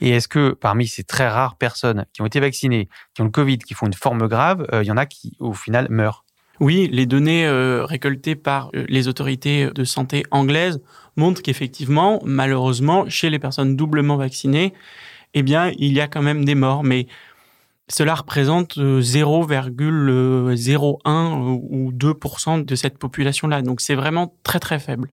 Et 0.00 0.10
est-ce 0.10 0.28
que 0.28 0.52
parmi 0.52 0.86
ces 0.86 1.04
très 1.04 1.28
rares 1.28 1.56
personnes 1.56 2.06
qui 2.12 2.22
ont 2.22 2.26
été 2.26 2.40
vaccinées, 2.40 2.88
qui 3.14 3.22
ont 3.22 3.24
le 3.24 3.30
Covid, 3.30 3.58
qui 3.58 3.74
font 3.74 3.86
une 3.86 3.94
forme 3.94 4.26
grave, 4.28 4.66
il 4.72 4.86
y 4.86 4.92
en 4.92 4.96
a 4.96 5.06
qui 5.06 5.36
au 5.40 5.52
final 5.52 5.88
meurent? 5.90 6.24
Oui, 6.60 6.88
les 6.92 7.06
données 7.06 7.46
euh, 7.46 7.84
récoltées 7.84 8.34
par 8.34 8.70
euh, 8.74 8.84
les 8.88 9.08
autorités 9.08 9.70
de 9.70 9.84
santé 9.84 10.24
anglaises 10.30 10.80
montrent 11.16 11.42
qu'effectivement, 11.42 12.20
malheureusement, 12.24 13.08
chez 13.08 13.30
les 13.30 13.38
personnes 13.38 13.76
doublement 13.76 14.16
vaccinées, 14.16 14.74
eh 15.34 15.42
bien, 15.42 15.72
il 15.78 15.92
y 15.92 16.00
a 16.00 16.08
quand 16.08 16.22
même 16.22 16.44
des 16.44 16.54
morts, 16.54 16.84
mais 16.84 17.06
cela 17.88 18.14
représente 18.14 18.76
0,01 18.76 19.70
euh, 20.08 21.58
ou 21.70 21.92
2% 21.92 22.64
de 22.64 22.74
cette 22.74 22.98
population-là. 22.98 23.62
Donc, 23.62 23.80
c'est 23.80 23.94
vraiment 23.94 24.34
très, 24.42 24.58
très 24.60 24.78
faible. 24.78 25.08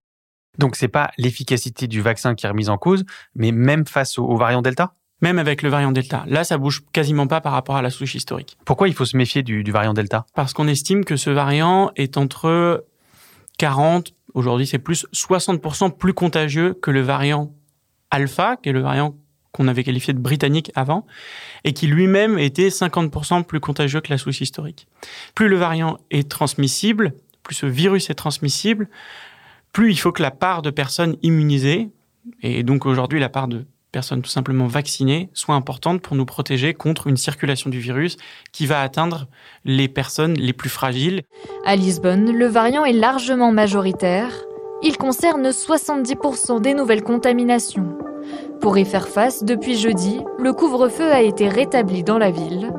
Donc, 0.58 0.76
c'est 0.76 0.88
pas 0.88 1.10
l'efficacité 1.18 1.86
du 1.86 2.00
vaccin 2.00 2.34
qui 2.34 2.46
est 2.46 2.48
remise 2.48 2.70
en 2.70 2.78
cause, 2.78 3.04
mais 3.34 3.52
même 3.52 3.86
face 3.86 4.18
au 4.18 4.36
variant 4.36 4.62
Delta? 4.62 4.94
Même 5.26 5.40
avec 5.40 5.62
le 5.62 5.68
variant 5.70 5.90
Delta. 5.90 6.24
Là, 6.28 6.44
ça 6.44 6.56
bouge 6.56 6.84
quasiment 6.92 7.26
pas 7.26 7.40
par 7.40 7.52
rapport 7.52 7.74
à 7.74 7.82
la 7.82 7.90
souche 7.90 8.14
historique. 8.14 8.56
Pourquoi 8.64 8.86
il 8.86 8.94
faut 8.94 9.04
se 9.04 9.16
méfier 9.16 9.42
du, 9.42 9.64
variant 9.72 9.92
Delta? 9.92 10.24
Parce 10.36 10.52
qu'on 10.52 10.68
estime 10.68 11.04
que 11.04 11.16
ce 11.16 11.30
variant 11.30 11.90
est 11.96 12.16
entre 12.16 12.84
40, 13.58 14.14
aujourd'hui 14.34 14.68
c'est 14.68 14.78
plus 14.78 15.04
60% 15.12 15.96
plus 15.96 16.14
contagieux 16.14 16.74
que 16.80 16.92
le 16.92 17.00
variant 17.00 17.52
Alpha, 18.12 18.56
qui 18.56 18.68
est 18.68 18.72
le 18.72 18.80
variant 18.80 19.16
qu'on 19.50 19.66
avait 19.66 19.82
qualifié 19.82 20.14
de 20.14 20.20
britannique 20.20 20.70
avant, 20.76 21.06
et 21.64 21.72
qui 21.72 21.88
lui-même 21.88 22.38
était 22.38 22.68
50% 22.68 23.42
plus 23.42 23.58
contagieux 23.58 24.00
que 24.00 24.10
la 24.10 24.18
souche 24.18 24.40
historique. 24.40 24.86
Plus 25.34 25.48
le 25.48 25.56
variant 25.56 25.98
est 26.12 26.30
transmissible, 26.30 27.14
plus 27.42 27.56
ce 27.56 27.66
virus 27.66 28.10
est 28.10 28.14
transmissible, 28.14 28.88
plus 29.72 29.90
il 29.90 29.96
faut 29.96 30.12
que 30.12 30.22
la 30.22 30.30
part 30.30 30.62
de 30.62 30.70
personnes 30.70 31.16
immunisées, 31.22 31.88
et 32.42 32.62
donc 32.62 32.86
aujourd'hui 32.86 33.18
la 33.18 33.28
part 33.28 33.48
de 33.48 33.66
personnes 33.96 34.20
tout 34.20 34.28
simplement 34.28 34.66
vaccinées 34.66 35.30
soit 35.32 35.54
importante 35.54 36.02
pour 36.02 36.16
nous 36.16 36.26
protéger 36.26 36.74
contre 36.74 37.06
une 37.06 37.16
circulation 37.16 37.70
du 37.70 37.78
virus 37.78 38.18
qui 38.52 38.66
va 38.66 38.82
atteindre 38.82 39.26
les 39.64 39.88
personnes 39.88 40.34
les 40.34 40.52
plus 40.52 40.68
fragiles. 40.68 41.22
À 41.64 41.76
Lisbonne, 41.76 42.30
le 42.30 42.46
variant 42.46 42.84
est 42.84 42.92
largement 42.92 43.52
majoritaire. 43.52 44.28
Il 44.82 44.98
concerne 44.98 45.48
70% 45.48 46.60
des 46.60 46.74
nouvelles 46.74 47.02
contaminations. 47.02 47.96
Pour 48.60 48.76
y 48.76 48.84
faire 48.84 49.08
face, 49.08 49.44
depuis 49.44 49.78
jeudi, 49.78 50.20
le 50.38 50.52
couvre-feu 50.52 51.10
a 51.10 51.22
été 51.22 51.48
rétabli 51.48 52.02
dans 52.02 52.18
la 52.18 52.30
ville. 52.30 52.74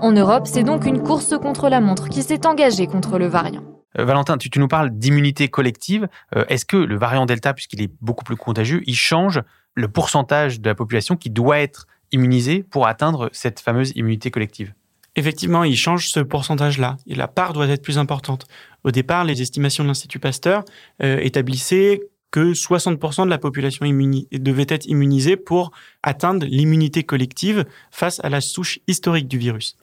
En 0.00 0.12
Europe, 0.12 0.46
c'est 0.46 0.62
donc 0.62 0.86
une 0.86 1.02
course 1.02 1.34
contre 1.36 1.68
la 1.68 1.82
montre 1.82 2.08
qui 2.08 2.22
s'est 2.22 2.46
engagée 2.46 2.86
contre 2.86 3.18
le 3.18 3.26
variant. 3.26 3.64
Euh, 3.98 4.06
Valentin, 4.06 4.38
tu, 4.38 4.48
nous 4.58 4.68
parles 4.68 4.88
d'immunité 4.88 5.48
collective. 5.48 6.08
Euh, 6.34 6.46
est-ce 6.48 6.64
que 6.64 6.78
le 6.78 6.96
variant 6.96 7.26
Delta, 7.26 7.52
puisqu'il 7.52 7.82
est 7.82 7.92
beaucoup 8.00 8.24
plus 8.24 8.36
contagieux, 8.36 8.80
il 8.86 8.96
change 8.96 9.42
le 9.76 9.88
pourcentage 9.88 10.60
de 10.60 10.68
la 10.68 10.74
population 10.74 11.16
qui 11.16 11.30
doit 11.30 11.60
être 11.60 11.86
immunisée 12.10 12.64
pour 12.64 12.88
atteindre 12.88 13.30
cette 13.32 13.60
fameuse 13.60 13.92
immunité 13.94 14.30
collective 14.30 14.74
Effectivement, 15.14 15.64
il 15.64 15.76
change 15.76 16.10
ce 16.10 16.20
pourcentage-là 16.20 16.96
la 17.06 17.28
part 17.28 17.54
doit 17.54 17.68
être 17.68 17.82
plus 17.82 17.98
importante. 17.98 18.46
Au 18.84 18.90
départ, 18.90 19.24
les 19.24 19.40
estimations 19.40 19.82
de 19.82 19.88
l'Institut 19.88 20.18
Pasteur 20.18 20.64
euh, 21.02 21.18
établissaient 21.20 22.02
que 22.30 22.52
60% 22.52 23.24
de 23.24 23.30
la 23.30 23.38
population 23.38 23.86
devait 23.86 24.66
être 24.68 24.86
immunisée 24.86 25.36
pour 25.36 25.70
atteindre 26.02 26.46
l'immunité 26.46 27.02
collective 27.02 27.64
face 27.90 28.20
à 28.24 28.28
la 28.28 28.40
souche 28.40 28.78
historique 28.86 29.28
du 29.28 29.38
virus. 29.38 29.76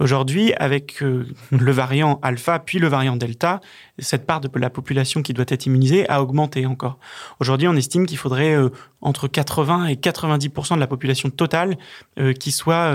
Aujourd'hui, 0.00 0.52
avec 0.54 1.02
euh, 1.02 1.24
le 1.52 1.70
variant 1.70 2.18
alpha 2.22 2.58
puis 2.58 2.80
le 2.80 2.88
variant 2.88 3.16
delta, 3.16 3.60
cette 4.00 4.26
part 4.26 4.40
de 4.40 4.50
la 4.58 4.70
population 4.70 5.22
qui 5.22 5.32
doit 5.32 5.44
être 5.46 5.66
immunisée 5.66 6.08
a 6.08 6.20
augmenté 6.20 6.66
encore. 6.66 6.98
Aujourd'hui, 7.38 7.68
on 7.68 7.76
estime 7.76 8.06
qu'il 8.06 8.18
faudrait 8.18 8.56
euh, 8.56 8.70
entre 9.00 9.28
80 9.28 9.86
et 9.86 9.94
90% 9.94 10.74
de 10.74 10.80
la 10.80 10.88
population 10.88 11.30
totale 11.30 11.78
euh, 12.18 12.32
qui 12.32 12.50
soit 12.50 12.92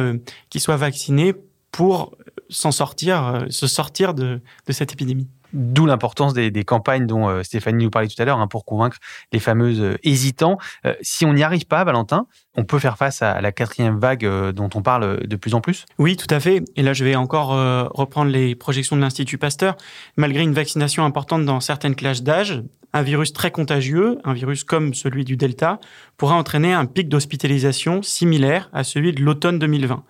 qui 0.50 0.60
soit 0.60 0.76
vaccinée 0.76 1.34
pour 1.72 2.18
s'en 2.50 2.72
sortir, 2.72 3.46
se 3.50 3.68
sortir 3.68 4.14
de 4.14 4.42
cette 4.68 4.92
épidémie. 4.92 5.28
D'où 5.54 5.86
l'importance 5.86 6.34
des, 6.34 6.64
campagnes 6.64 7.08
dont 7.08 7.28
euh, 7.28 7.44
Stéphanie 7.44 7.84
nous 7.84 7.90
parlait 7.90 8.08
tout 8.08 8.22
à 8.22 8.26
l'heure 8.26 8.40
hein, 8.40 8.48
pour 8.48 8.66
convaincre 8.66 8.98
les 9.32 9.40
fameuses 9.40 9.82
euh, 9.82 9.98
hésitants. 10.04 10.58
Euh, 10.86 10.94
si 11.02 11.26
on 11.26 11.34
n'y 11.34 11.44
arrive 11.44 11.66
pas, 11.66 11.84
Valentin, 11.84 12.28
on 12.56 12.64
peut 12.64 12.80
faire 12.80 12.98
face 12.98 13.22
à 13.22 13.42
la 13.42 13.52
quatrième 13.52 14.00
vague 14.00 14.28
dont 14.52 14.70
on 14.76 14.82
parle 14.82 15.26
de 15.26 15.36
plus 15.36 15.54
en 15.54 15.62
plus? 15.62 15.86
Oui, 15.98 16.18
tout 16.18 16.28
à 16.30 16.40
fait. 16.40 16.64
Et 16.76 16.84
là, 16.84 16.94
je 16.94 17.06
vais 17.06 17.16
encore 17.16 17.50
reprendre 17.94 18.32
les 18.32 18.54
projections 18.54 18.98
de 18.98 19.02
l'Institut 19.02 19.38
Pasteur. 19.38 19.78
Malgré 20.18 20.44
une 20.44 20.54
vaccination 20.54 21.06
importante 21.06 21.46
dans 21.46 21.62
certaines 21.62 21.96
classes 21.96 22.22
d'âge, 22.22 22.62
un 22.92 23.02
virus 23.02 23.34
très 23.34 23.52
contagieux, 23.52 24.18
un 24.24 24.34
virus 24.34 24.64
comme 24.64 24.94
celui 24.94 25.24
du 25.24 25.38
Delta, 25.38 25.80
pourra 26.18 26.36
entraîner 26.36 26.74
un 26.74 26.86
pic 26.86 27.08
d'hospitalisation 27.08 28.02
similaire 28.02 28.70
à 28.74 28.84
celui 28.84 29.14
de 29.14 29.22
l'automne 29.22 29.60
2020. 29.60 30.04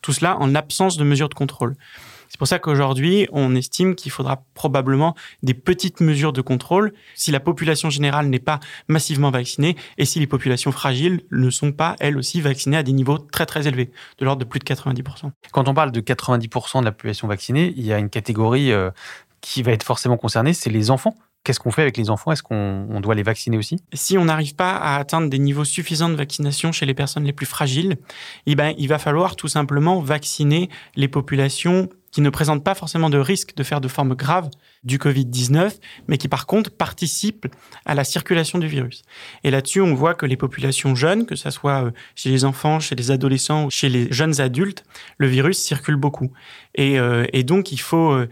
Tout 0.00 0.12
cela 0.12 0.38
en 0.38 0.54
absence 0.54 0.96
de 0.96 1.04
mesures 1.04 1.28
de 1.28 1.34
contrôle. 1.34 1.76
C'est 2.30 2.38
pour 2.38 2.46
ça 2.46 2.60
qu'aujourd'hui, 2.60 3.28
on 3.32 3.56
estime 3.56 3.96
qu'il 3.96 4.12
faudra 4.12 4.44
probablement 4.54 5.16
des 5.42 5.52
petites 5.52 6.00
mesures 6.00 6.32
de 6.32 6.40
contrôle 6.40 6.92
si 7.16 7.32
la 7.32 7.40
population 7.40 7.90
générale 7.90 8.28
n'est 8.28 8.38
pas 8.38 8.60
massivement 8.86 9.32
vaccinée 9.32 9.76
et 9.98 10.04
si 10.04 10.20
les 10.20 10.28
populations 10.28 10.70
fragiles 10.70 11.22
ne 11.32 11.50
sont 11.50 11.72
pas, 11.72 11.96
elles 11.98 12.16
aussi, 12.16 12.40
vaccinées 12.40 12.76
à 12.76 12.84
des 12.84 12.92
niveaux 12.92 13.18
très 13.18 13.46
très 13.46 13.66
élevés, 13.66 13.90
de 14.18 14.24
l'ordre 14.24 14.38
de 14.38 14.48
plus 14.48 14.60
de 14.60 14.64
90%. 14.64 15.32
Quand 15.50 15.68
on 15.68 15.74
parle 15.74 15.90
de 15.90 16.00
90% 16.00 16.80
de 16.80 16.84
la 16.84 16.92
population 16.92 17.26
vaccinée, 17.26 17.74
il 17.76 17.84
y 17.84 17.92
a 17.92 17.98
une 17.98 18.10
catégorie 18.10 18.70
euh, 18.70 18.90
qui 19.40 19.64
va 19.64 19.72
être 19.72 19.82
forcément 19.82 20.16
concernée, 20.16 20.52
c'est 20.52 20.70
les 20.70 20.92
enfants. 20.92 21.16
Qu'est-ce 21.42 21.58
qu'on 21.58 21.72
fait 21.72 21.82
avec 21.82 21.96
les 21.96 22.10
enfants? 22.10 22.30
Est-ce 22.32 22.42
qu'on 22.42 23.00
doit 23.00 23.14
les 23.14 23.22
vacciner 23.22 23.56
aussi? 23.56 23.78
Si 23.94 24.18
on 24.18 24.26
n'arrive 24.26 24.54
pas 24.54 24.76
à 24.76 24.96
atteindre 24.96 25.30
des 25.30 25.38
niveaux 25.38 25.64
suffisants 25.64 26.10
de 26.10 26.14
vaccination 26.14 26.70
chez 26.70 26.84
les 26.84 26.92
personnes 26.92 27.24
les 27.24 27.32
plus 27.32 27.46
fragiles, 27.46 27.96
eh 28.44 28.54
ben, 28.54 28.74
il 28.76 28.88
va 28.88 28.98
falloir 28.98 29.36
tout 29.36 29.48
simplement 29.48 30.00
vacciner 30.00 30.68
les 30.96 31.08
populations 31.08 31.88
qui 32.10 32.20
ne 32.20 32.30
présentent 32.30 32.64
pas 32.64 32.74
forcément 32.74 33.10
de 33.10 33.18
risque 33.18 33.54
de 33.54 33.62
faire 33.62 33.80
de 33.80 33.88
formes 33.88 34.14
graves 34.14 34.50
du 34.82 34.98
Covid-19, 34.98 35.78
mais 36.08 36.16
qui 36.16 36.28
par 36.28 36.46
contre 36.46 36.70
participent 36.70 37.46
à 37.84 37.94
la 37.94 38.04
circulation 38.04 38.58
du 38.58 38.66
virus. 38.66 39.02
Et 39.44 39.50
là-dessus, 39.50 39.80
on 39.80 39.94
voit 39.94 40.14
que 40.14 40.26
les 40.26 40.36
populations 40.36 40.94
jeunes, 40.94 41.26
que 41.26 41.36
ce 41.36 41.50
soit 41.50 41.84
euh, 41.84 41.90
chez 42.14 42.30
les 42.30 42.44
enfants, 42.44 42.80
chez 42.80 42.94
les 42.94 43.10
adolescents 43.10 43.66
ou 43.66 43.70
chez 43.70 43.88
les 43.88 44.10
jeunes 44.10 44.40
adultes, 44.40 44.84
le 45.18 45.26
virus 45.26 45.58
circule 45.58 45.96
beaucoup. 45.96 46.32
Et, 46.74 46.98
euh, 46.98 47.26
donc, 47.42 47.72
il 47.72 47.80
faut, 47.80 48.12
euh, 48.12 48.28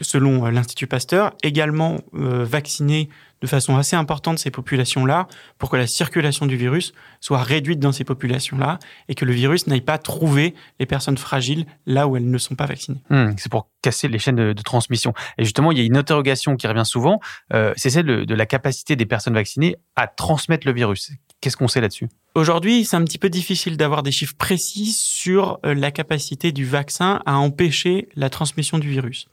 selon 0.00 0.46
l'Institut 0.46 0.86
Pasteur, 0.86 1.34
également 1.42 1.98
vacciner 2.12 3.08
de 3.40 3.46
façon 3.48 3.76
assez 3.76 3.96
importante 3.96 4.38
ces 4.38 4.50
populations-là 4.50 5.26
pour 5.58 5.68
que 5.68 5.76
la 5.76 5.88
circulation 5.88 6.46
du 6.46 6.56
virus 6.56 6.92
soit 7.20 7.42
réduite 7.42 7.80
dans 7.80 7.90
ces 7.90 8.04
populations-là 8.04 8.78
et 9.08 9.14
que 9.14 9.24
le 9.24 9.32
virus 9.32 9.66
n'aille 9.66 9.80
pas 9.80 9.98
trouver 9.98 10.54
les 10.78 10.86
personnes 10.86 11.18
fragiles 11.18 11.66
là 11.86 12.06
où 12.06 12.16
elles 12.16 12.30
ne 12.30 12.38
sont 12.38 12.54
pas 12.54 12.66
vaccinées. 12.66 13.02
Hmm, 13.10 13.32
c'est 13.36 13.50
pour 13.50 13.71
casser 13.82 14.08
les 14.08 14.18
chaînes 14.18 14.36
de, 14.36 14.62
transmission. 14.62 15.12
Et 15.38 15.44
justement, 15.44 15.72
il 15.72 15.78
y 15.78 15.80
a 15.80 15.84
une 15.84 15.96
interrogation 15.96 16.56
qui 16.56 16.66
revient 16.66 16.86
souvent, 16.86 17.20
euh, 17.52 17.72
c'est 17.76 17.90
celle 17.90 18.06
de, 18.06 18.24
de 18.24 18.34
la 18.34 18.46
capacité 18.46 18.96
des 18.96 19.06
personnes 19.06 19.34
vaccinées 19.34 19.76
à 19.96 20.06
transmettre 20.06 20.66
le 20.66 20.72
virus. 20.72 21.10
Qu'est-ce 21.40 21.56
qu'on 21.56 21.68
sait 21.68 21.80
là-dessus? 21.80 22.08
Aujourd'hui, 22.36 22.84
c'est 22.84 22.96
un 22.96 23.04
petit 23.04 23.18
peu 23.18 23.28
difficile 23.28 23.76
d'avoir 23.76 24.02
des 24.02 24.12
chiffres 24.12 24.36
précis 24.38 24.92
sur 24.92 25.58
euh, 25.66 25.74
la 25.74 25.90
capacité 25.90 26.52
du 26.52 26.64
vaccin 26.64 27.20
à 27.26 27.36
empêcher 27.36 28.08
la 28.14 28.30
transmission 28.30 28.78
du 28.78 28.88
virus. 28.88 29.28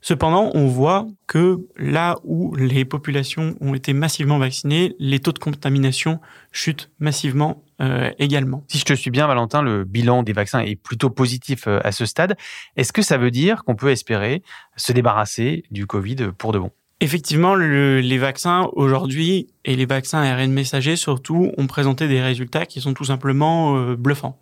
Cependant, 0.00 0.50
on 0.54 0.66
voit 0.66 1.06
que 1.26 1.58
là 1.76 2.16
où 2.24 2.54
les 2.54 2.84
populations 2.84 3.56
ont 3.60 3.74
été 3.74 3.92
massivement 3.92 4.38
vaccinées, 4.38 4.94
les 4.98 5.18
taux 5.18 5.32
de 5.32 5.38
contamination 5.38 6.20
chutent 6.52 6.90
massivement 6.98 7.64
euh, 7.80 8.10
également. 8.18 8.64
Si 8.68 8.78
je 8.78 8.84
te 8.84 8.92
suis 8.92 9.10
bien, 9.10 9.26
Valentin, 9.26 9.62
le 9.62 9.84
bilan 9.84 10.22
des 10.22 10.32
vaccins 10.32 10.60
est 10.60 10.76
plutôt 10.76 11.10
positif 11.10 11.66
euh, 11.66 11.80
à 11.84 11.92
ce 11.92 12.06
stade. 12.06 12.36
Est-ce 12.76 12.92
que 12.92 13.02
ça 13.02 13.18
veut 13.18 13.30
dire 13.30 13.64
qu'on 13.64 13.76
peut 13.76 13.90
espérer 13.90 14.42
se 14.76 14.92
débarrasser 14.92 15.64
du 15.70 15.86
Covid 15.86 16.30
pour 16.36 16.52
de 16.52 16.58
bon? 16.58 16.70
Effectivement, 17.00 17.54
les 17.54 18.18
vaccins 18.18 18.68
aujourd'hui 18.72 19.46
et 19.64 19.76
les 19.76 19.86
vaccins 19.86 20.20
ARN 20.20 20.50
messagers 20.50 20.96
surtout 20.96 21.52
ont 21.56 21.68
présenté 21.68 22.08
des 22.08 22.20
résultats 22.20 22.66
qui 22.66 22.80
sont 22.80 22.92
tout 22.92 23.04
simplement 23.04 23.76
euh, 23.76 23.94
bluffants. 23.94 24.40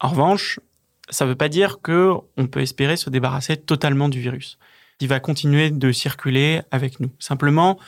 En 0.00 0.08
revanche, 0.08 0.60
ça 1.10 1.26
ne 1.26 1.30
veut 1.30 1.36
pas 1.36 1.50
dire 1.50 1.80
que 1.82 2.14
on 2.38 2.46
peut 2.46 2.60
espérer 2.60 2.96
se 2.96 3.10
débarrasser 3.10 3.58
totalement 3.58 4.08
du 4.08 4.20
virus 4.20 4.58
qui 5.00 5.06
va 5.06 5.18
continuer 5.18 5.70
de 5.70 5.92
circuler 5.92 6.60
avec 6.70 7.00
nous. 7.00 7.08
Simplement, 7.18 7.78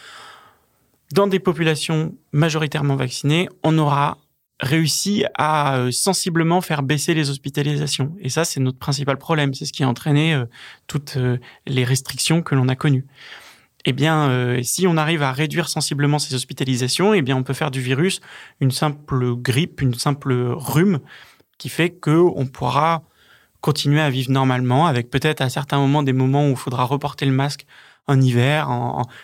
dans 1.13 1.27
des 1.27 1.41
populations 1.41 2.15
majoritairement 2.33 2.97
vaccinées, 2.97 3.51
on 3.63 3.77
aura 3.77 4.17
réussi 4.61 5.27
à 5.35 5.77
euh, 5.77 5.91
sensiblement 5.91 6.63
faire 6.63 6.83
baisser 6.83 7.13
les 7.13 7.29
hospitalisations. 7.29 8.17
Et 8.21 8.31
ça, 8.31 8.47
c'est 8.47 8.61
notre 8.61 8.79
principal 8.79 9.19
problème. 9.19 9.53
C'est 9.53 9.67
ce 9.67 9.75
qui 9.75 9.85
a 9.85 9.89
entraîné 9.91 10.33
euh, 10.33 10.47
toutes 10.87 11.19
euh, 11.19 11.37
les 11.67 11.85
restrictions 11.85 12.41
que 12.41 12.55
l'on 12.55 12.67
a 12.69 12.77
connues. 12.77 13.05
Eh 13.85 13.93
bien, 13.93 14.63
si 14.63 14.87
on 14.87 14.97
arrive 14.97 15.23
à 15.23 15.33
réduire 15.33 15.69
sensiblement 15.69 16.21
ces 16.21 16.37
hospitalisations, 16.37 17.15
eh 17.15 17.21
bien, 17.21 17.37
on 17.37 17.43
peut 17.43 17.53
faire 17.53 17.73
du 17.73 17.81
virus 17.81 18.21
une 18.61 18.71
simple 18.71 19.35
grippe, 19.35 19.81
une 19.81 19.95
simple 19.95 20.33
rhume, 20.33 21.01
qui 21.59 21.69
fait 21.69 21.91
que 21.91 22.17
on 22.37 22.47
pourra 22.47 23.03
continuer 23.63 24.01
à 24.03 24.11
vivre 24.11 24.31
normalement, 24.31 24.87
avec 24.87 25.09
peut-être 25.09 25.41
à 25.41 25.49
certains 25.49 25.79
moments 25.79 26.03
des 26.03 26.13
moments 26.13 26.47
où 26.47 26.51
il 26.51 26.57
faudra 26.57 26.85
reporter 26.85 27.25
le 27.25 27.33
masque 27.33 27.65
en 28.09 28.21
hiver, 28.21 28.69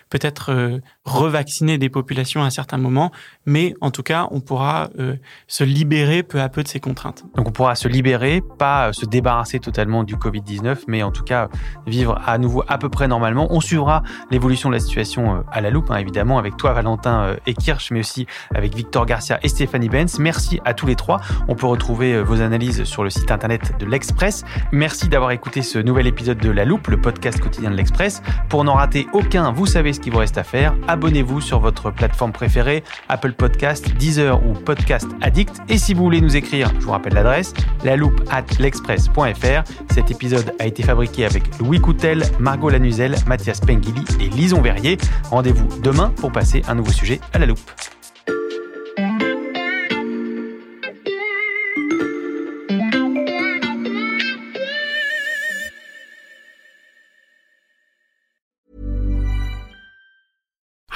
peut-être 0.09 0.53
euh, 0.53 0.81
revacciner 1.05 1.79
des 1.79 1.89
populations 1.89 2.45
à 2.45 2.51
certains 2.51 2.79
moments, 2.79 3.11
mais 3.45 3.75
en 3.81 3.91
tout 3.91 4.05
cas, 4.05 4.29
on 4.31 4.41
pourra 4.41 4.89
euh, 5.01 5.17
se 5.49 5.65
libérer 5.65 6.23
peu 6.23 6.41
à 6.41 6.49
peu 6.49 6.63
de 6.63 6.69
ces 6.69 6.79
contraintes. 6.79 7.25
Donc 7.35 7.49
on 7.49 7.51
pourra 7.51 7.75
se 7.75 7.89
libérer, 7.89 8.41
pas 8.59 8.89
euh, 8.89 8.93
se 8.93 9.05
débarrasser 9.05 9.59
totalement 9.59 10.05
du 10.05 10.15
Covid-19, 10.15 10.85
mais 10.87 11.03
en 11.03 11.11
tout 11.11 11.25
cas 11.25 11.49
vivre 11.87 12.21
à 12.25 12.39
nouveau 12.39 12.63
à 12.69 12.79
peu 12.79 12.89
près 12.89 13.09
normalement. 13.09 13.49
On 13.51 13.61
suivra 13.61 14.05
l'évolution 14.31 14.69
de 14.69 14.75
la 14.75 14.81
situation 14.81 15.45
à 15.51 15.61
la 15.61 15.71
loupe, 15.71 15.91
hein, 15.91 15.97
évidemment, 15.97 16.39
avec 16.39 16.57
toi 16.57 16.73
Valentin 16.73 17.37
et 17.47 17.55
Kirsch, 17.55 17.91
mais 17.91 18.01
aussi 18.01 18.27
avec 18.55 18.77
Victor 18.77 19.07
Garcia 19.07 19.41
et 19.43 19.49
Stéphanie 19.49 19.89
Benz. 19.89 20.21
Merci 20.21 20.61
à 20.65 20.75
tous 20.75 20.87
les 20.87 20.95
trois. 20.95 21.21
On 21.49 21.57
peut 21.57 21.67
retrouver 21.67 22.23
vos 22.23 22.41
analyses 22.43 22.85
sur 22.85 23.03
le 23.03 23.11
site 23.11 23.31
internet 23.31 23.73
de 23.79 23.87
l'Express. 23.87 24.45
Merci 24.71 25.09
d'avoir 25.09 25.33
écouté 25.33 25.63
ce 25.63 25.79
nouvel 25.79 26.07
épisode 26.07 26.39
de 26.39 26.51
La 26.51 26.65
Loupe, 26.65 26.87
le 26.89 27.01
podcast 27.01 27.41
quotidien 27.41 27.71
de 27.71 27.77
l'Express. 27.77 28.23
Pour 28.49 28.65
n'en 28.69 28.75
rater 28.75 29.07
aucun, 29.15 29.51
vous 29.51 29.65
savez 29.65 29.95
ce 29.95 30.01
qu'il 30.01 30.13
vous 30.13 30.19
reste 30.19 30.37
à 30.37 30.45
faire. 30.45 30.75
Abonnez-vous 30.89 31.41
sur 31.41 31.59
votre 31.59 31.91
plateforme 31.91 32.33
préférée, 32.33 32.85
Apple 33.09 33.33
Podcast, 33.33 33.95
Deezer 33.95 34.45
ou 34.47 34.53
Podcast 34.53 35.09
Addict. 35.23 35.57
Et 35.71 35.79
si 35.79 35.95
vous 35.95 36.03
voulez 36.03 36.21
nous 36.21 36.37
écrire, 36.37 36.71
je 36.79 36.85
vous 36.85 36.91
rappelle 36.91 37.15
l'adresse, 37.15 37.55
la 37.83 37.97
loupe 37.97 38.21
at 38.31 38.45
l'express.fr. 38.59 39.63
Cet 39.91 40.11
épisode 40.11 40.53
a 40.59 40.67
été 40.67 40.83
fabriqué 40.83 41.25
avec 41.25 41.45
Louis 41.59 41.81
Coutel, 41.81 42.25
Margot 42.39 42.69
Lanuzel, 42.69 43.17
Mathias 43.27 43.61
Pengili 43.61 44.05
et 44.21 44.29
Lison 44.29 44.61
Verrier. 44.61 44.99
Rendez-vous 45.31 45.69
demain 45.81 46.13
pour 46.17 46.31
passer 46.31 46.63
un 46.69 46.75
nouveau 46.75 46.93
sujet 46.93 47.21
à 47.33 47.39
la 47.39 47.47
loupe. 47.47 47.98